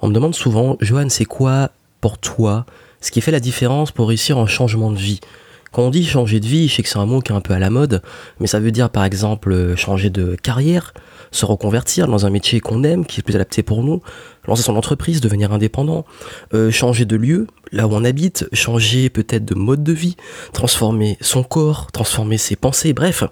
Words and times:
On 0.00 0.08
me 0.08 0.14
demande 0.14 0.34
souvent, 0.34 0.76
Johan, 0.80 1.08
c'est 1.08 1.24
quoi 1.24 1.70
pour 2.00 2.18
toi 2.18 2.66
ce 3.00 3.10
qui 3.10 3.20
fait 3.20 3.32
la 3.32 3.40
différence 3.40 3.90
pour 3.90 4.08
réussir 4.08 4.38
un 4.38 4.46
changement 4.46 4.92
de 4.92 4.98
vie? 4.98 5.20
Quand 5.72 5.82
on 5.82 5.90
dit 5.90 6.04
changer 6.04 6.38
de 6.40 6.46
vie, 6.46 6.68
je 6.68 6.76
sais 6.76 6.82
que 6.82 6.88
c'est 6.88 6.98
un 6.98 7.06
mot 7.06 7.20
qui 7.20 7.32
est 7.32 7.34
un 7.34 7.40
peu 7.40 7.52
à 7.52 7.58
la 7.58 7.68
mode, 7.68 8.00
mais 8.40 8.46
ça 8.46 8.60
veut 8.60 8.70
dire 8.70 8.90
par 8.90 9.04
exemple 9.04 9.74
changer 9.76 10.08
de 10.08 10.36
carrière, 10.36 10.94
se 11.30 11.44
reconvertir 11.44 12.06
dans 12.06 12.26
un 12.26 12.30
métier 12.30 12.60
qu'on 12.60 12.84
aime, 12.84 13.04
qui 13.04 13.20
est 13.20 13.22
plus 13.22 13.34
adapté 13.34 13.62
pour 13.62 13.82
nous, 13.82 14.00
lancer 14.46 14.62
son 14.62 14.76
entreprise, 14.76 15.20
devenir 15.20 15.52
indépendant, 15.52 16.06
euh, 16.54 16.70
changer 16.70 17.04
de 17.04 17.16
lieu, 17.16 17.48
là 17.72 17.86
où 17.86 17.92
on 17.92 18.04
habite, 18.04 18.48
changer 18.52 19.10
peut-être 19.10 19.44
de 19.44 19.54
mode 19.54 19.82
de 19.82 19.92
vie, 19.92 20.16
transformer 20.52 21.18
son 21.20 21.42
corps, 21.42 21.90
transformer 21.92 22.38
ses 22.38 22.56
pensées, 22.56 22.94
bref, 22.94 23.24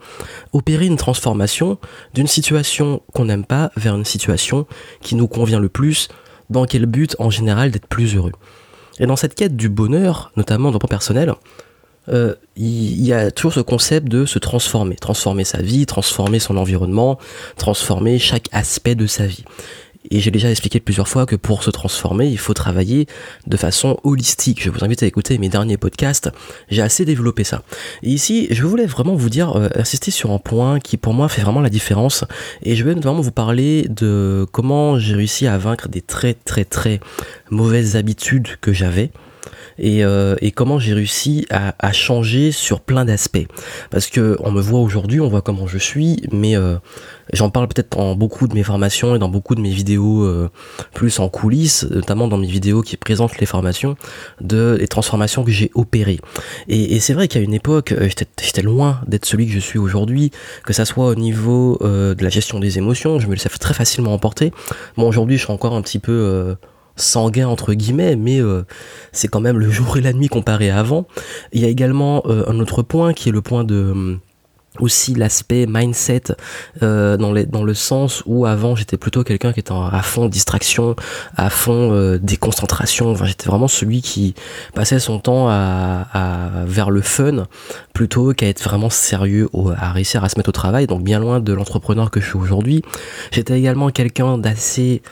opérer 0.52 0.86
une 0.86 0.96
transformation 0.96 1.78
d'une 2.12 2.26
situation 2.26 3.02
qu'on 3.14 3.26
n'aime 3.26 3.46
pas 3.46 3.70
vers 3.76 3.94
une 3.94 4.04
situation 4.04 4.66
qui 5.00 5.14
nous 5.14 5.28
convient 5.28 5.60
le 5.60 5.68
plus, 5.70 6.08
dans 6.50 6.64
quel 6.66 6.86
but 6.86 7.16
en 7.18 7.30
général 7.30 7.70
d'être 7.70 7.86
plus 7.86 8.14
heureux. 8.14 8.32
Et 8.98 9.06
dans 9.06 9.16
cette 9.16 9.34
quête 9.34 9.56
du 9.56 9.68
bonheur, 9.68 10.32
notamment 10.36 10.68
dans 10.68 10.74
le 10.74 10.78
plan 10.78 10.88
personnel, 10.88 11.34
euh, 12.08 12.34
il 12.56 13.04
y, 13.04 13.12
a 13.12 13.30
toujours 13.30 13.52
ce 13.52 13.60
concept 13.60 14.06
de 14.08 14.26
se 14.26 14.38
transformer, 14.38 14.94
transformer 14.94 15.44
sa 15.44 15.60
vie, 15.60 15.86
transformer 15.86 16.38
son 16.38 16.56
environnement, 16.56 17.18
transformer 17.56 18.18
chaque 18.18 18.48
aspect 18.52 18.94
de 18.94 19.06
sa 19.06 19.26
vie. 19.26 19.44
Et 20.10 20.20
j'ai 20.20 20.30
déjà 20.30 20.50
expliqué 20.50 20.80
plusieurs 20.80 21.08
fois 21.08 21.26
que 21.26 21.36
pour 21.36 21.62
se 21.62 21.70
transformer, 21.70 22.28
il 22.28 22.38
faut 22.38 22.54
travailler 22.54 23.06
de 23.46 23.56
façon 23.56 23.98
holistique. 24.04 24.62
Je 24.62 24.70
vous 24.70 24.84
invite 24.84 25.02
à 25.02 25.06
écouter 25.06 25.38
mes 25.38 25.48
derniers 25.48 25.76
podcasts. 25.76 26.30
J'ai 26.68 26.82
assez 26.82 27.04
développé 27.04 27.44
ça. 27.44 27.62
Ici, 28.02 28.48
je 28.50 28.64
voulais 28.64 28.86
vraiment 28.86 29.14
vous 29.14 29.30
dire, 29.30 29.56
euh, 29.56 29.68
insister 29.74 30.10
sur 30.10 30.30
un 30.30 30.38
point 30.38 30.80
qui 30.80 30.96
pour 30.96 31.14
moi 31.14 31.28
fait 31.28 31.42
vraiment 31.42 31.60
la 31.60 31.70
différence. 31.70 32.24
Et 32.62 32.76
je 32.76 32.84
vais 32.84 32.94
notamment 32.94 33.20
vous 33.20 33.32
parler 33.32 33.86
de 33.88 34.46
comment 34.52 34.98
j'ai 34.98 35.14
réussi 35.14 35.46
à 35.46 35.58
vaincre 35.58 35.88
des 35.88 36.02
très 36.02 36.34
très 36.34 36.64
très 36.64 37.00
mauvaises 37.50 37.96
habitudes 37.96 38.56
que 38.60 38.72
j'avais 38.72 39.10
et, 39.78 40.04
euh, 40.04 40.36
et 40.40 40.50
comment 40.50 40.78
j'ai 40.78 40.94
réussi 40.94 41.46
à, 41.50 41.92
changer 41.92 42.52
sur 42.52 42.80
plein 42.80 43.04
d'aspects. 43.04 43.46
Parce 43.90 44.08
que 44.08 44.36
on 44.40 44.50
me 44.50 44.60
voit 44.60 44.80
aujourd'hui, 44.80 45.20
on 45.20 45.28
voit 45.28 45.42
comment 45.42 45.66
je 45.66 45.78
suis, 45.78 46.22
mais 46.32 46.56
euh, 46.56 46.76
j'en 47.32 47.48
parle 47.48 47.68
peut-être 47.68 47.96
dans 47.96 48.14
beaucoup 48.14 48.48
de 48.48 48.54
mes 48.54 48.62
formations 48.62 49.16
et 49.16 49.18
dans 49.18 49.28
beaucoup 49.28 49.54
de 49.54 49.60
mes 49.60 49.70
vidéos 49.70 50.24
euh, 50.24 50.50
plus 50.92 51.18
en 51.20 51.28
coulisses, 51.28 51.86
notamment 51.90 52.28
dans 52.28 52.38
mes 52.38 52.46
vidéos 52.46 52.82
qui 52.82 52.96
présentent 52.96 53.38
les 53.38 53.46
formations 53.46 53.96
de 54.40 54.76
les 54.78 54.88
transformations 54.88 55.44
que 55.44 55.50
j'ai 55.50 55.70
opérées. 55.74 56.20
Et, 56.68 56.96
et 56.96 57.00
c'est 57.00 57.14
vrai 57.14 57.28
qu'à 57.28 57.40
une 57.40 57.54
époque, 57.54 57.94
j'étais 58.40 58.62
loin 58.62 59.00
d'être 59.06 59.24
celui 59.24 59.46
que 59.46 59.52
je 59.52 59.60
suis 59.60 59.78
aujourd'hui, 59.78 60.32
que 60.64 60.72
ça 60.72 60.84
soit 60.84 61.06
au 61.06 61.14
niveau 61.14 61.78
de 61.82 62.22
la 62.22 62.28
gestion 62.28 62.58
des 62.58 62.78
émotions, 62.78 63.18
je 63.20 63.26
me 63.26 63.34
laissais 63.34 63.48
très 63.48 63.74
facilement 63.74 64.12
emporter. 64.12 64.52
Bon, 64.96 65.08
aujourd'hui, 65.08 65.38
je 65.38 65.44
suis 65.44 65.52
encore 65.52 65.74
un 65.74 65.82
petit 65.82 65.98
peu 65.98 66.56
sanguin 66.96 67.46
entre 67.46 67.74
guillemets, 67.74 68.16
mais 68.16 68.40
euh, 68.40 68.64
c'est 69.12 69.28
quand 69.28 69.40
même 69.40 69.58
le 69.58 69.70
jour 69.70 69.96
et 69.96 70.00
la 70.00 70.12
nuit 70.12 70.28
comparé 70.28 70.70
à 70.70 70.78
avant. 70.78 71.06
Il 71.52 71.60
y 71.60 71.64
a 71.64 71.68
également 71.68 72.22
euh, 72.26 72.44
un 72.48 72.58
autre 72.60 72.82
point 72.82 73.12
qui 73.12 73.28
est 73.28 73.32
le 73.32 73.42
point 73.42 73.64
de 73.64 73.92
euh, 73.94 74.16
aussi 74.78 75.14
l'aspect 75.14 75.66
mindset 75.66 76.24
euh, 76.82 77.16
dans, 77.16 77.32
les, 77.32 77.46
dans 77.46 77.64
le 77.64 77.74
sens 77.74 78.22
où 78.26 78.46
avant 78.46 78.74
j'étais 78.76 78.96
plutôt 78.96 79.24
quelqu'un 79.24 79.52
qui 79.52 79.60
était 79.60 79.72
à 79.72 80.02
fond 80.02 80.26
distraction, 80.28 80.96
à 81.36 81.50
fond 81.50 81.92
euh, 81.92 82.18
déconcentration. 82.18 83.10
Enfin, 83.10 83.26
j'étais 83.26 83.48
vraiment 83.48 83.68
celui 83.68 84.02
qui 84.02 84.34
passait 84.74 84.98
son 84.98 85.18
temps 85.18 85.48
à, 85.48 86.06
à 86.12 86.64
vers 86.66 86.90
le 86.90 87.00
fun 87.00 87.46
plutôt 87.94 88.32
qu'à 88.34 88.48
être 88.48 88.62
vraiment 88.62 88.90
sérieux, 88.90 89.48
à 89.78 89.92
réussir 89.92 90.24
à 90.24 90.28
se 90.28 90.36
mettre 90.38 90.50
au 90.50 90.52
travail. 90.52 90.86
Donc 90.86 91.02
bien 91.02 91.20
loin 91.20 91.40
de 91.40 91.52
l'entrepreneur 91.52 92.10
que 92.10 92.20
je 92.20 92.26
suis 92.26 92.38
aujourd'hui. 92.38 92.82
J'étais 93.32 93.58
également 93.58 93.90
quelqu'un 93.90 94.36
d'assez 94.38 95.02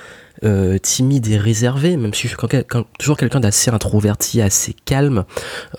euh, 0.43 0.79
timide 0.79 1.29
et 1.29 1.37
réservé, 1.37 1.97
même 1.97 2.13
si 2.15 2.29
je 2.29 2.37
suis 2.37 2.65
toujours 2.99 3.17
quelqu'un 3.17 3.41
d'assez 3.41 3.71
introverti, 3.71 4.41
assez 4.41 4.75
calme. 4.85 5.25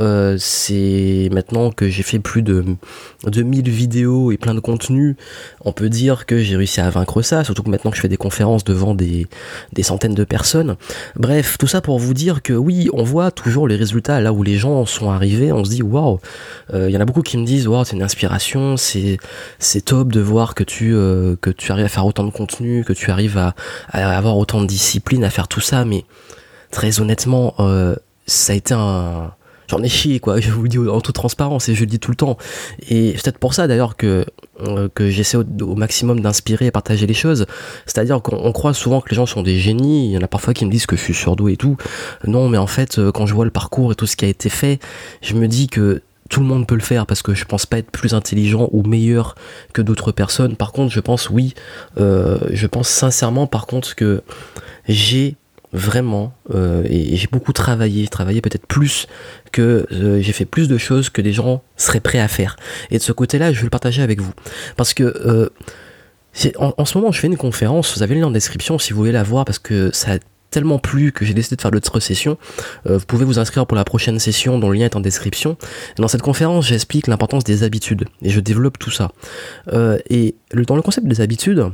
Euh, 0.02 0.38
c'est 0.40 1.30
maintenant 1.32 1.72
que 1.72 1.90
j'ai 1.90 2.04
fait 2.04 2.20
plus 2.20 2.42
de 2.42 2.64
2000 3.26 3.70
vidéos 3.70 4.32
et 4.32 4.38
plein 4.38 4.54
de 4.54 4.60
contenus, 4.60 5.16
on 5.62 5.72
peut 5.72 5.90
dire 5.90 6.26
que 6.26 6.40
j'ai 6.40 6.56
réussi 6.56 6.82
à 6.82 6.90
vaincre 6.90 7.22
ça, 7.22 7.44
surtout 7.44 7.64
que 7.64 7.70
maintenant 7.70 7.92
que 7.92 7.98
je 7.98 8.02
fais 8.02 8.08
des 8.08 8.18
conférences 8.18 8.64
devant 8.64 8.96
des, 8.96 9.28
des 9.74 9.84
centaines 9.84 10.16
de 10.16 10.24
personnes. 10.24 10.76
Bref, 11.16 11.58
tout 11.58 11.68
ça 11.68 11.82
pour 11.82 12.00
vous 12.00 12.14
dire 12.14 12.42
que 12.42 12.54
oui, 12.54 12.90
on 12.94 13.04
voit 13.04 13.32
toujours 13.32 13.68
les 13.68 13.76
résultats 13.76 14.22
là 14.22 14.34
où 14.34 14.44
les 14.44 14.58
gens 14.58 14.86
sont 14.86 15.12
arrivés, 15.12 15.52
on 15.52 15.64
se 15.64 15.70
dit 15.70 15.84
waouh, 15.84 16.20
il 16.74 16.90
y 16.90 16.98
en 16.98 17.02
a 17.02 17.06
beaucoup 17.06 17.22
qui 17.22 17.38
me 17.38 17.46
disent 17.46 17.68
waouh, 17.68 17.84
c'est 17.84 17.96
une 17.96 18.04
inspiration, 18.04 18.76
c'est 18.78 19.20
top 19.86 20.12
de 20.12 20.22
voir 20.22 20.56
que 20.56 20.64
tu 20.64 20.94
euh, 20.94 21.36
que 21.40 21.50
tu 21.50 21.72
arrives 21.72 21.86
à 21.86 21.90
faire 21.90 22.06
autant 22.06 22.24
de 22.24 22.32
contenu, 22.32 22.84
que 22.84 22.94
tu 22.94 23.12
arrives 23.12 23.38
à, 23.38 23.56
à 23.90 24.18
avoir 24.18 24.38
autant 24.38 24.45
de 24.46 24.66
discipline 24.66 25.24
à 25.24 25.30
faire 25.30 25.48
tout 25.48 25.62
ça, 25.62 25.86
mais 25.86 26.06
très 26.72 27.00
honnêtement, 27.00 27.54
euh, 27.60 27.96
ça 28.28 28.54
a 28.54 28.56
été 28.56 28.74
un. 28.74 29.34
J'en 29.68 29.82
ai 29.82 29.90
chié, 29.90 30.20
quoi. 30.20 30.40
Je 30.42 30.52
vous 30.52 30.64
le 30.64 30.70
dis 30.70 30.78
en 30.78 31.02
toute 31.02 31.16
transparence 31.16 31.70
et 31.70 31.76
je 31.76 31.80
le 31.80 31.88
dis 31.88 31.98
tout 31.98 32.12
le 32.12 32.18
temps. 32.18 32.38
Et 32.88 33.14
c'est 33.16 33.24
peut-être 33.24 33.40
pour 33.40 33.56
ça 33.56 33.68
d'ailleurs 33.68 33.98
que, 33.98 34.24
euh, 34.62 34.90
que 34.94 35.10
j'essaie 35.10 35.38
au, 35.38 35.76
maximum 35.76 36.20
d'inspirer 36.20 36.68
et 36.68 36.72
partager 36.72 37.08
les 37.08 37.16
choses. 37.16 37.48
C'est-à-dire 37.88 38.22
qu'on 38.22 38.52
croit 38.52 38.76
souvent 38.76 39.02
que 39.02 39.10
les 39.10 39.16
gens 39.16 39.26
sont 39.26 39.42
des 39.42 39.58
génies. 39.58 40.10
Il 40.10 40.12
y 40.12 40.18
en 40.18 40.22
a 40.22 40.28
parfois 40.28 40.54
qui 40.54 40.66
me 40.66 40.72
disent 40.72 40.86
que 40.86 40.96
je 40.96 41.02
suis 41.02 41.16
surdoué 41.16 41.54
et 41.54 41.58
tout. 41.58 41.78
Non, 42.26 42.48
mais 42.48 42.60
en 42.60 42.68
fait, 42.68 43.00
euh, 43.00 43.12
quand 43.12 43.26
je 43.26 43.34
vois 43.34 43.46
le 43.46 43.52
parcours 43.52 43.92
et 43.92 43.96
tout 43.96 44.06
ce 44.06 44.16
qui 44.16 44.26
a 44.26 44.28
été 44.28 44.50
fait, 44.50 44.80
je 45.24 45.34
me 45.34 45.48
dis 45.48 45.68
que 45.68 46.04
tout 46.30 46.40
le 46.40 46.46
monde 46.46 46.66
peut 46.66 46.76
le 46.76 46.82
faire 46.82 47.06
parce 47.06 47.22
que 47.22 47.34
je 47.34 47.46
pense 47.46 47.66
pas 47.66 47.78
être 47.78 47.92
plus 47.92 48.14
intelligent 48.14 48.70
ou 48.72 48.84
meilleur 48.84 49.36
que 49.74 49.82
d'autres 49.82 50.12
personnes. 50.12 50.56
Par 50.56 50.72
contre, 50.72 50.92
je 50.92 51.00
pense 51.00 51.30
oui, 51.30 51.54
euh, 52.00 52.40
je 52.52 52.68
pense 52.68 52.90
sincèrement 52.90 53.48
par 53.48 53.68
contre 53.68 53.96
que 53.96 54.24
j'ai 54.88 55.36
vraiment 55.72 56.34
euh, 56.54 56.84
et 56.86 57.16
j'ai 57.18 57.28
beaucoup 57.32 57.54
travaillé, 57.54 58.08
travaillé 58.08 58.42
peut-être 58.42 58.66
plus 58.66 59.08
que 59.52 59.86
euh, 59.92 60.22
j'ai 60.22 60.32
fait 60.32 60.46
plus 60.46 60.68
de 60.68 60.78
choses 60.78 61.10
que 61.10 61.22
des 61.22 61.34
gens 61.34 61.62
seraient 61.76 62.00
prêts 62.00 62.20
à 62.20 62.28
faire. 62.28 62.56
Et 62.92 62.98
de 62.98 63.04
ce 63.04 63.12
côté-là, 63.12 63.54
je 63.54 63.60
veux 63.60 63.66
le 63.66 63.70
partager 63.70 64.02
avec 64.02 64.20
vous 64.22 64.34
parce 64.78 64.94
que 64.94 65.52
en, 66.58 66.74
en, 66.78 66.86
ce 66.86 66.98
moment, 66.98 67.12
je 67.12 67.20
fais 67.20 67.28
une 67.28 67.38
conférence. 67.38 67.96
Vous 67.96 68.04
avez 68.04 68.16
le 68.16 68.22
lien 68.22 68.28
en 68.28 68.32
description 68.32 68.78
si 68.78 68.94
vous 68.94 69.00
voulez 69.00 69.12
la 69.12 69.24
voir 69.24 69.46
parce 69.46 69.60
que 69.60 69.90
ça 69.94 70.18
tellement 70.52 70.80
plu 70.80 71.12
que 71.12 71.26
j'ai 71.26 71.34
décidé 71.34 71.56
de 71.56 71.62
faire 71.62 71.72
d'autres 71.72 72.00
sessions. 72.00 72.38
Euh, 72.88 72.98
vous 72.98 73.06
pouvez 73.06 73.26
vous 73.26 73.40
inscrire 73.40 73.66
pour 73.66 73.76
la 73.76 73.84
prochaine 73.84 74.20
session 74.20 74.60
dont 74.60 74.70
le 74.70 74.78
lien 74.78 74.86
est 74.86 74.96
en 74.96 75.02
description. 75.02 75.58
Dans 75.98 76.08
cette 76.08 76.22
conférence, 76.22 76.68
j'explique 76.68 77.08
l'importance 77.08 77.44
des 77.44 77.64
habitudes 77.64 78.06
et 78.22 78.30
je 78.30 78.40
développe 78.40 78.80
tout 78.80 78.92
ça. 78.92 79.12
Euh, 79.74 79.98
et 80.10 80.36
dans 80.54 80.76
le 80.76 80.82
concept 80.82 81.08
des 81.08 81.22
habitudes, 81.22 81.72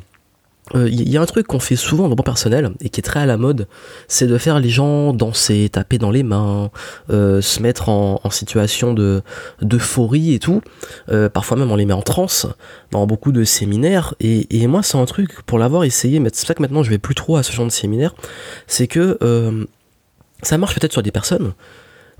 il 0.73 0.79
euh, 0.79 0.89
y 0.89 1.17
a 1.17 1.21
un 1.21 1.25
truc 1.25 1.47
qu'on 1.47 1.59
fait 1.59 1.75
souvent 1.75 2.07
dans 2.07 2.15
le 2.15 2.23
personnel 2.23 2.71
et 2.81 2.89
qui 2.89 2.99
est 2.99 3.03
très 3.03 3.19
à 3.19 3.25
la 3.25 3.37
mode, 3.37 3.67
c'est 4.07 4.27
de 4.27 4.37
faire 4.37 4.59
les 4.59 4.69
gens 4.69 5.13
danser, 5.13 5.69
taper 5.69 5.97
dans 5.97 6.11
les 6.11 6.23
mains, 6.23 6.71
euh, 7.09 7.41
se 7.41 7.61
mettre 7.61 7.89
en, 7.89 8.19
situation 8.29 8.93
de 8.93 9.21
d'euphorie 9.61 10.33
et 10.33 10.39
tout. 10.39 10.61
Euh, 11.09 11.27
parfois 11.27 11.57
même 11.57 11.71
on 11.71 11.75
les 11.75 11.85
met 11.85 11.93
en 11.93 12.01
transe 12.01 12.47
dans 12.91 13.05
beaucoup 13.05 13.31
de 13.31 13.43
séminaires. 13.43 14.15
Et, 14.19 14.61
et 14.61 14.67
moi 14.67 14.83
c'est 14.83 14.97
un 14.97 15.05
truc 15.05 15.41
pour 15.41 15.59
l'avoir 15.59 15.83
essayé, 15.83 16.19
mais 16.19 16.29
c'est 16.31 16.45
ça 16.45 16.53
que 16.53 16.61
maintenant 16.61 16.83
je 16.83 16.89
vais 16.89 16.99
plus 16.99 17.15
trop 17.15 17.35
à 17.35 17.43
ce 17.43 17.51
genre 17.51 17.65
de 17.65 17.71
séminaire, 17.71 18.15
c'est 18.67 18.87
que 18.87 19.17
ça 20.43 20.57
marche 20.57 20.73
peut-être 20.75 20.93
sur 20.93 21.03
des 21.03 21.11
personnes, 21.11 21.53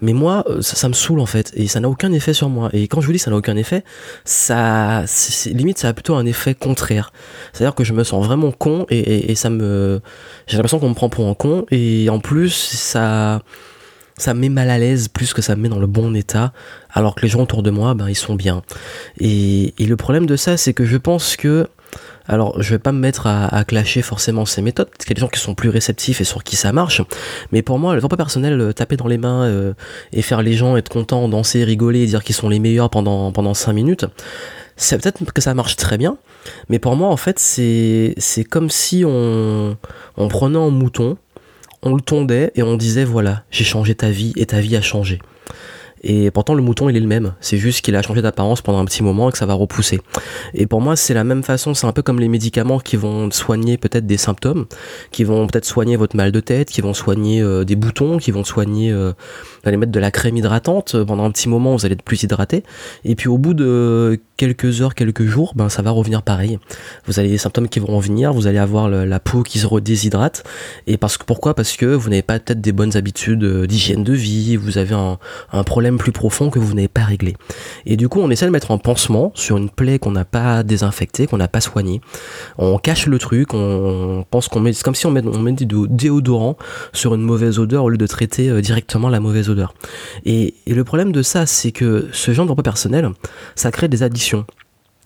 mais 0.01 0.13
moi 0.13 0.43
euh, 0.47 0.61
ça, 0.61 0.87
me 0.87 0.93
saoule 0.93 1.19
en 1.19 1.25
fait 1.25 1.51
et 1.55 1.67
ça 1.67 1.79
n'a 1.79 1.89
aucun 1.89 2.11
effet 2.11 2.33
sur 2.33 2.49
moi. 2.49 2.69
Et 2.73 2.87
quand 2.87 3.01
je 3.01 3.07
vous 3.07 3.13
dis 3.13 3.19
ça 3.19 3.31
n'a 3.31 3.37
aucun 3.37 3.55
effet 3.55 3.83
ça 4.25 5.05
limite 5.47 5.77
ça 5.77 5.89
a 5.89 5.93
plutôt 5.93 6.15
un 6.15 6.25
effet 6.25 6.55
contraire. 6.55 7.11
C'est 7.53 7.63
à 7.63 7.67
dire 7.67 7.75
que 7.75 7.83
je 7.83 7.93
me 7.93 8.03
sens 8.03 8.25
vraiment 8.25 8.51
con 8.51 8.85
et, 8.89 9.31
et, 9.31 9.35
ça 9.35 9.49
me 9.49 10.01
j'ai 10.47 10.57
l'impression 10.57 10.79
qu'on 10.79 10.89
me 10.89 10.95
prend 10.95 11.09
pour 11.09 11.27
un 11.27 11.33
con 11.33 11.65
et 11.71 12.09
en 12.09 12.19
plus 12.19 12.51
ça 12.51 13.41
ça 14.21 14.33
me 14.33 14.39
met 14.39 14.49
mal 14.49 14.69
à 14.69 14.77
l'aise 14.77 15.07
plus 15.07 15.33
que 15.33 15.41
ça 15.41 15.55
me 15.55 15.63
met 15.63 15.69
dans 15.69 15.79
le 15.79 15.87
bon 15.87 16.13
état 16.15 16.53
alors 16.93 17.15
que 17.15 17.21
les 17.21 17.29
gens 17.29 17.41
autour 17.41 17.63
de 17.63 17.71
moi 17.71 17.93
ben 17.93 18.07
ils 18.09 18.15
sont 18.15 18.35
bien 18.35 18.61
et, 19.19 19.73
et 19.81 19.85
le 19.85 19.95
problème 19.95 20.25
de 20.25 20.35
ça 20.35 20.57
c'est 20.57 20.73
que 20.73 20.85
je 20.85 20.97
pense 20.97 21.35
que 21.35 21.67
alors, 22.27 22.61
je 22.61 22.69
vais 22.69 22.79
pas 22.79 22.91
me 22.91 22.99
mettre 22.99 23.27
à, 23.27 23.63
clasher 23.65 24.01
forcément 24.01 24.45
ces 24.45 24.61
méthodes, 24.61 24.89
parce 24.89 25.05
qu'il 25.05 25.09
y 25.09 25.13
a 25.13 25.15
des 25.15 25.21
gens 25.21 25.27
qui 25.27 25.39
sont 25.39 25.55
plus 25.55 25.69
réceptifs 25.69 26.21
et 26.21 26.23
sur 26.23 26.43
qui 26.43 26.55
ça 26.55 26.71
marche. 26.71 27.01
Mais 27.51 27.61
pour 27.61 27.79
moi, 27.79 27.95
le 27.95 28.01
pas 28.01 28.15
personnel, 28.15 28.59
euh, 28.59 28.73
taper 28.73 28.95
dans 28.95 29.07
les 29.07 29.17
mains 29.17 29.43
euh, 29.43 29.73
et 30.13 30.21
faire 30.21 30.41
les 30.41 30.53
gens 30.53 30.77
être 30.77 30.89
contents, 30.89 31.27
danser, 31.27 31.63
rigoler, 31.63 32.05
dire 32.05 32.23
qu'ils 32.23 32.35
sont 32.35 32.49
les 32.49 32.59
meilleurs 32.59 32.89
pendant 32.89 33.31
pendant 33.31 33.53
cinq 33.53 33.73
minutes, 33.73 34.05
c'est 34.77 35.01
peut-être 35.01 35.33
que 35.33 35.41
ça 35.41 35.53
marche 35.53 35.75
très 35.75 35.97
bien. 35.97 36.17
Mais 36.69 36.79
pour 36.79 36.95
moi, 36.95 37.09
en 37.09 37.17
fait, 37.17 37.37
c'est 37.37 38.15
comme 38.49 38.69
si 38.69 39.03
on 39.05 39.77
on 40.17 40.27
prenait 40.27 40.57
un 40.57 40.69
mouton, 40.69 41.17
on 41.83 41.95
le 41.95 42.01
tondait 42.01 42.51
et 42.55 42.63
on 42.63 42.75
disait 42.75 43.03
voilà, 43.03 43.43
j'ai 43.51 43.63
changé 43.63 43.95
ta 43.95 44.09
vie 44.09 44.33
et 44.35 44.45
ta 44.45 44.59
vie 44.59 44.75
a 44.75 44.81
changé. 44.81 45.19
Et 46.03 46.31
pourtant, 46.31 46.55
le 46.55 46.63
mouton, 46.63 46.89
il 46.89 46.97
est 46.97 46.99
le 46.99 47.07
même. 47.07 47.33
C'est 47.41 47.57
juste 47.57 47.81
qu'il 47.81 47.95
a 47.95 48.01
changé 48.01 48.21
d'apparence 48.21 48.61
pendant 48.61 48.79
un 48.79 48.85
petit 48.85 49.03
moment 49.03 49.29
et 49.29 49.31
que 49.31 49.37
ça 49.37 49.45
va 49.45 49.53
repousser. 49.53 50.01
Et 50.53 50.65
pour 50.65 50.81
moi, 50.81 50.95
c'est 50.95 51.13
la 51.13 51.23
même 51.23 51.43
façon. 51.43 51.73
C'est 51.73 51.85
un 51.85 51.91
peu 51.91 52.01
comme 52.01 52.19
les 52.19 52.27
médicaments 52.27 52.79
qui 52.79 52.95
vont 52.95 53.29
soigner 53.29 53.77
peut-être 53.77 54.07
des 54.07 54.17
symptômes, 54.17 54.65
qui 55.11 55.23
vont 55.23 55.45
peut-être 55.45 55.65
soigner 55.65 55.97
votre 55.97 56.15
mal 56.15 56.31
de 56.31 56.39
tête, 56.39 56.69
qui 56.69 56.81
vont 56.81 56.93
soigner 56.93 57.41
euh, 57.41 57.63
des 57.63 57.75
boutons, 57.75 58.17
qui 58.17 58.31
vont 58.31 58.43
soigner, 58.43 58.91
euh, 58.91 59.13
vous 59.63 59.69
allez 59.69 59.77
mettre 59.77 59.91
de 59.91 59.99
la 59.99 60.09
crème 60.09 60.37
hydratante. 60.37 61.03
Pendant 61.03 61.23
un 61.23 61.31
petit 61.31 61.49
moment, 61.49 61.75
vous 61.75 61.85
allez 61.85 61.93
être 61.93 62.03
plus 62.03 62.23
hydraté. 62.23 62.63
Et 63.05 63.15
puis 63.15 63.27
au 63.27 63.37
bout 63.37 63.53
de 63.53 64.19
quelques 64.41 64.81
heures, 64.81 64.95
quelques 64.95 65.27
jours, 65.27 65.53
ben 65.55 65.69
ça 65.69 65.83
va 65.83 65.91
revenir 65.91 66.23
pareil. 66.23 66.57
Vous 67.05 67.19
avez 67.19 67.29
des 67.29 67.37
symptômes 67.37 67.69
qui 67.69 67.79
vont 67.79 67.95
revenir, 67.95 68.33
vous 68.33 68.47
allez 68.47 68.57
avoir 68.57 68.89
la 68.89 69.19
peau 69.19 69.43
qui 69.43 69.59
se 69.59 69.67
redéshydrate. 69.67 70.43
Et 70.87 70.97
parce 70.97 71.19
que 71.19 71.25
pourquoi? 71.25 71.53
Parce 71.53 71.77
que 71.77 71.85
vous 71.85 72.09
n'avez 72.09 72.23
pas 72.23 72.39
peut-être 72.39 72.59
des 72.59 72.71
bonnes 72.71 72.97
habitudes 72.97 73.43
euh, 73.43 73.67
d'hygiène 73.67 74.03
de 74.03 74.13
vie, 74.13 74.55
vous 74.55 74.79
avez 74.79 74.95
un, 74.95 75.19
problème 75.63 75.99
plus 75.99 76.11
profond 76.11 76.49
que 76.49 76.57
vous 76.57 76.73
n'avez 76.73 76.87
pas 76.87 77.03
réglé. 77.03 77.35
Et 77.85 77.97
du 77.97 78.09
coup, 78.09 78.19
on 78.19 78.31
essaie 78.31 78.47
de 78.47 78.51
mettre 78.51 78.71
un 78.71 78.79
pansement 78.79 79.31
sur 79.35 79.57
une 79.57 79.69
plaie 79.69 79.99
qu'on 79.99 80.09
n'a 80.09 80.25
pas 80.25 80.63
désinfectée, 80.63 81.27
qu'on 81.27 81.37
n'a 81.37 81.47
pas 81.47 81.61
soignée. 81.61 82.01
On 82.57 82.79
cache 82.79 83.05
le 83.05 83.19
truc, 83.19 83.53
on 83.53 84.25
pense 84.31 84.47
qu'on 84.47 84.59
met, 84.59 84.73
c'est 84.73 84.83
comme 84.83 84.95
si 84.95 85.05
on 85.05 85.11
met, 85.11 85.23
on 85.23 85.37
met 85.37 85.51
du 85.51 85.67
déodorant 85.87 86.57
sur 86.93 87.13
une 87.13 87.21
mauvaise 87.21 87.59
odeur 87.59 87.83
au 87.83 87.89
lieu 87.89 87.97
de 87.97 88.07
traiter 88.07 88.49
euh, 88.49 88.59
directement 88.61 89.07
la 89.07 89.19
mauvaise 89.19 89.51
odeur. 89.51 89.75
Et, 90.25 90.55
le 90.65 90.83
problème 90.83 91.11
de 91.11 91.21
ça, 91.21 91.45
c'est 91.45 91.71
que 91.71 92.07
ce 92.11 92.31
genre 92.31 92.47
de 92.47 92.61
personnel, 92.61 93.09
ça 93.55 93.71
crée 93.71 93.87
des 93.87 94.03
addictions 94.03 94.30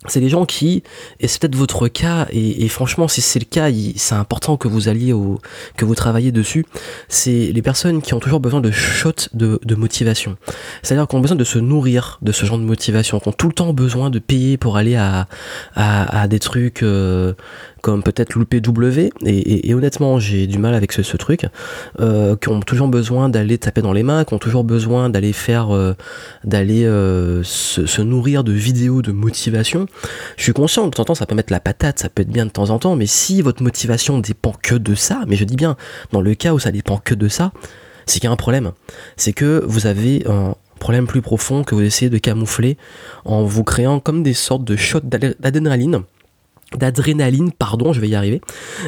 c'est 0.07 0.19
des 0.19 0.29
gens 0.29 0.45
qui, 0.45 0.83
et 1.19 1.27
c'est 1.27 1.41
peut-être 1.41 1.55
votre 1.55 1.87
cas, 1.87 2.27
et, 2.31 2.67
franchement, 2.67 3.07
si 3.07 3.21
c'est 3.21 3.39
le 3.39 3.45
cas, 3.45 3.69
c'est 3.95 4.15
important 4.15 4.57
que 4.57 4.67
vous 4.67 4.87
alliez 4.87 5.13
au, 5.13 5.39
que 5.77 5.85
vous 5.85 5.95
travaillez 5.95 6.31
dessus. 6.31 6.65
C'est 7.09 7.51
les 7.53 7.61
personnes 7.61 8.01
qui 8.01 8.13
ont 8.13 8.19
toujours 8.19 8.39
besoin 8.39 8.61
de 8.61 8.71
shots 8.71 9.29
de, 9.33 9.75
motivation. 9.75 10.37
C'est-à-dire 10.83 11.07
qui 11.07 11.15
ont 11.15 11.21
besoin 11.21 11.37
de 11.37 11.43
se 11.43 11.59
nourrir 11.59 12.19
de 12.21 12.31
ce 12.31 12.45
genre 12.45 12.57
de 12.57 12.63
motivation, 12.63 13.19
qui 13.19 13.27
ont 13.27 13.33
tout 13.33 13.47
le 13.47 13.53
temps 13.53 13.73
besoin 13.73 14.09
de 14.09 14.19
payer 14.19 14.57
pour 14.57 14.77
aller 14.77 14.95
à, 14.95 15.27
à, 15.75 16.27
des 16.27 16.39
trucs 16.39 16.83
euh, 16.83 17.33
comme 17.85 18.01
peut-être 18.01 18.33
l'UPW, 18.33 19.11
et, 19.27 19.69
et, 19.69 19.73
honnêtement 19.75 20.17
j'ai 20.17 20.47
du 20.47 20.57
mal 20.57 20.73
avec 20.73 20.91
ce, 20.91 21.17
truc, 21.17 21.45
euh, 21.99 22.35
qui 22.35 22.49
ont 22.49 22.59
toujours 22.59 22.87
besoin 22.87 23.29
d'aller 23.29 23.59
taper 23.59 23.83
dans 23.83 23.93
les 23.93 24.01
mains, 24.01 24.25
qui 24.25 24.33
ont 24.33 24.39
toujours 24.39 24.63
besoin 24.63 25.11
d'aller 25.11 25.33
faire, 25.33 25.69
euh, 25.69 25.93
d'aller 26.43 26.85
euh, 26.85 27.43
se, 27.43 28.01
nourrir 28.01 28.43
de 28.43 28.53
vidéos 28.53 29.03
de 29.03 29.11
motivation. 29.11 29.85
Je 30.35 30.41
suis 30.41 30.53
conscient 30.53 30.87
de 30.87 30.89
temps 30.89 31.03
en 31.03 31.05
temps 31.05 31.13
ça 31.13 31.27
peut 31.27 31.35
mettre 31.35 31.53
la 31.53 31.59
patate, 31.59 31.99
ça 31.99 32.09
peut 32.09 32.23
être 32.23 32.31
bien 32.31 32.47
de 32.47 32.49
temps 32.49 32.71
en 32.71 32.79
temps, 32.79 32.95
mais 32.95 33.05
si 33.05 33.43
votre 33.43 33.61
motivation 33.61 34.17
dépend 34.17 34.55
que 34.63 34.73
de 34.73 34.95
ça, 34.95 35.21
mais 35.27 35.35
je 35.35 35.43
dis 35.45 35.55
bien, 35.55 35.77
dans 36.11 36.21
le 36.21 36.33
cas 36.33 36.53
où 36.53 36.59
ça 36.59 36.71
dépend 36.71 36.97
que 36.97 37.13
de 37.13 37.27
ça, 37.27 37.51
c'est 38.07 38.19
qu'il 38.19 38.27
y 38.27 38.29
a 38.29 38.33
un 38.33 38.35
problème. 38.35 38.71
C'est 39.15 39.33
que 39.33 39.63
vous 39.67 39.85
avez 39.85 40.25
un, 40.27 40.55
problème 40.79 41.07
plus 41.07 41.21
profond 41.21 41.63
que 41.63 41.73
vous 41.73 41.81
essayez 41.81 42.09
de 42.09 42.17
camoufler 42.17 42.77
en 43.25 43.43
vous 43.43 43.63
créant 43.63 43.99
comme 43.99 44.23
des 44.23 44.33
sortes 44.33 44.63
de 44.63 44.75
shots 44.75 44.99
d'adrénaline 45.01 46.03
d'adrénaline, 46.73 47.51
pardon, 47.51 47.93
je 47.93 48.01
vais 48.01 48.09
y 48.09 48.15
arriver, 48.15 48.41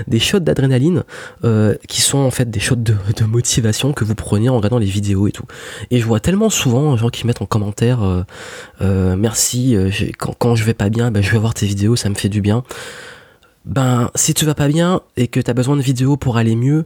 des 0.07 0.19
shots 0.19 0.39
d'adrénaline 0.39 1.03
euh, 1.44 1.75
qui 1.88 2.01
sont 2.01 2.18
en 2.18 2.31
fait 2.31 2.50
des 2.50 2.59
shots 2.59 2.75
de, 2.75 2.95
motivation 3.25 3.94
que 3.94 4.03
vous 4.03 4.15
prenez 4.15 4.50
en 4.50 4.57
regardant 4.57 4.79
les 4.79 4.88
vidéos 4.88 5.27
et 5.27 5.31
tout. 5.31 5.45
Et 5.91 6.00
je 6.00 6.06
vois 6.06 6.19
tellement 6.19 6.50
souvent 6.50 6.95
gens 6.97 7.09
qui 7.09 7.27
mettent 7.27 7.41
en 7.41 7.45
commentaire 7.45 8.03
euh, 8.03 8.24
euh, 8.81 9.15
merci, 9.15 9.75
quand, 10.18 10.33
quand, 10.38 10.56
je 10.56 10.63
vais 10.63 10.74
pas 10.74 10.89
bien, 10.89 11.12
ben, 11.12 11.21
je 11.21 11.31
vais 11.31 11.38
voir 11.38 11.53
tes 11.53 11.65
vidéos, 11.65 11.95
ça 11.95 12.09
me 12.09 12.15
fait 12.15 12.29
du 12.29 12.41
bien. 12.41 12.63
Ben 13.65 14.09
si 14.15 14.33
tu 14.33 14.45
vas 14.45 14.56
pas 14.56 14.69
bien 14.69 15.01
et 15.18 15.27
que 15.27 15.39
tu 15.39 15.51
as 15.51 15.53
besoin 15.53 15.75
de 15.75 15.81
vidéos 15.81 16.15
pour 16.15 16.38
aller 16.38 16.56
mieux, 16.56 16.85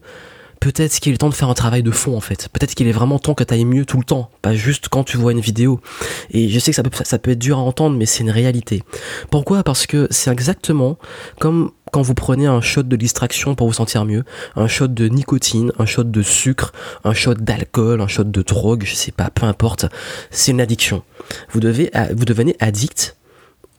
peut-être 0.61 0.99
qu'il 0.99 1.13
est 1.13 1.17
temps 1.17 1.29
de 1.29 1.33
faire 1.33 1.49
un 1.49 1.53
travail 1.53 1.83
de 1.83 1.91
fond 1.91 2.15
en 2.15 2.21
fait. 2.21 2.47
Peut-être 2.53 2.75
qu'il 2.75 2.87
est 2.87 2.93
vraiment 2.93 3.19
temps 3.19 3.33
que 3.33 3.43
tu 3.43 3.53
ailles 3.53 3.65
mieux 3.65 3.83
tout 3.83 3.97
le 3.97 4.05
temps, 4.05 4.29
pas 4.41 4.53
juste 4.53 4.87
quand 4.87 5.03
tu 5.03 5.17
vois 5.17 5.33
une 5.33 5.41
vidéo. 5.41 5.81
Et 6.29 6.47
je 6.47 6.59
sais 6.59 6.71
que 6.71 6.75
ça 6.75 6.83
peut, 7.19 7.31
être 7.31 7.39
dur 7.39 7.57
à 7.57 7.61
entendre, 7.61 7.97
mais 7.97 8.05
c'est 8.05 8.21
une 8.21 8.29
réalité. 8.29 8.83
Pourquoi? 9.29 9.63
Parce 9.63 9.85
que 9.87 10.07
c'est 10.11 10.31
exactement 10.31 10.97
comme 11.39 11.71
quand 11.91 12.03
vous 12.03 12.13
prenez 12.13 12.45
un 12.45 12.61
shot 12.61 12.83
de 12.83 12.95
distraction 12.95 13.55
pour 13.55 13.67
vous 13.67 13.73
sentir 13.73 14.05
mieux, 14.05 14.23
un 14.55 14.67
shot 14.67 14.87
de 14.87 15.07
nicotine, 15.07 15.73
un 15.77 15.85
shot 15.85 16.05
de 16.05 16.21
sucre, 16.21 16.71
un 17.03 17.13
shot 17.13 17.33
d'alcool, 17.33 17.99
un 17.99 18.07
shot 18.07 18.23
de 18.23 18.41
drogue, 18.43 18.83
je 18.85 18.93
sais 18.93 19.11
pas, 19.11 19.29
peu 19.29 19.45
importe, 19.45 19.87
c'est 20.29 20.51
une 20.51 20.61
addiction. 20.61 21.03
Vous 21.51 21.59
devez, 21.59 21.91
vous 22.15 22.23
devenez 22.23 22.55
addict 22.59 23.17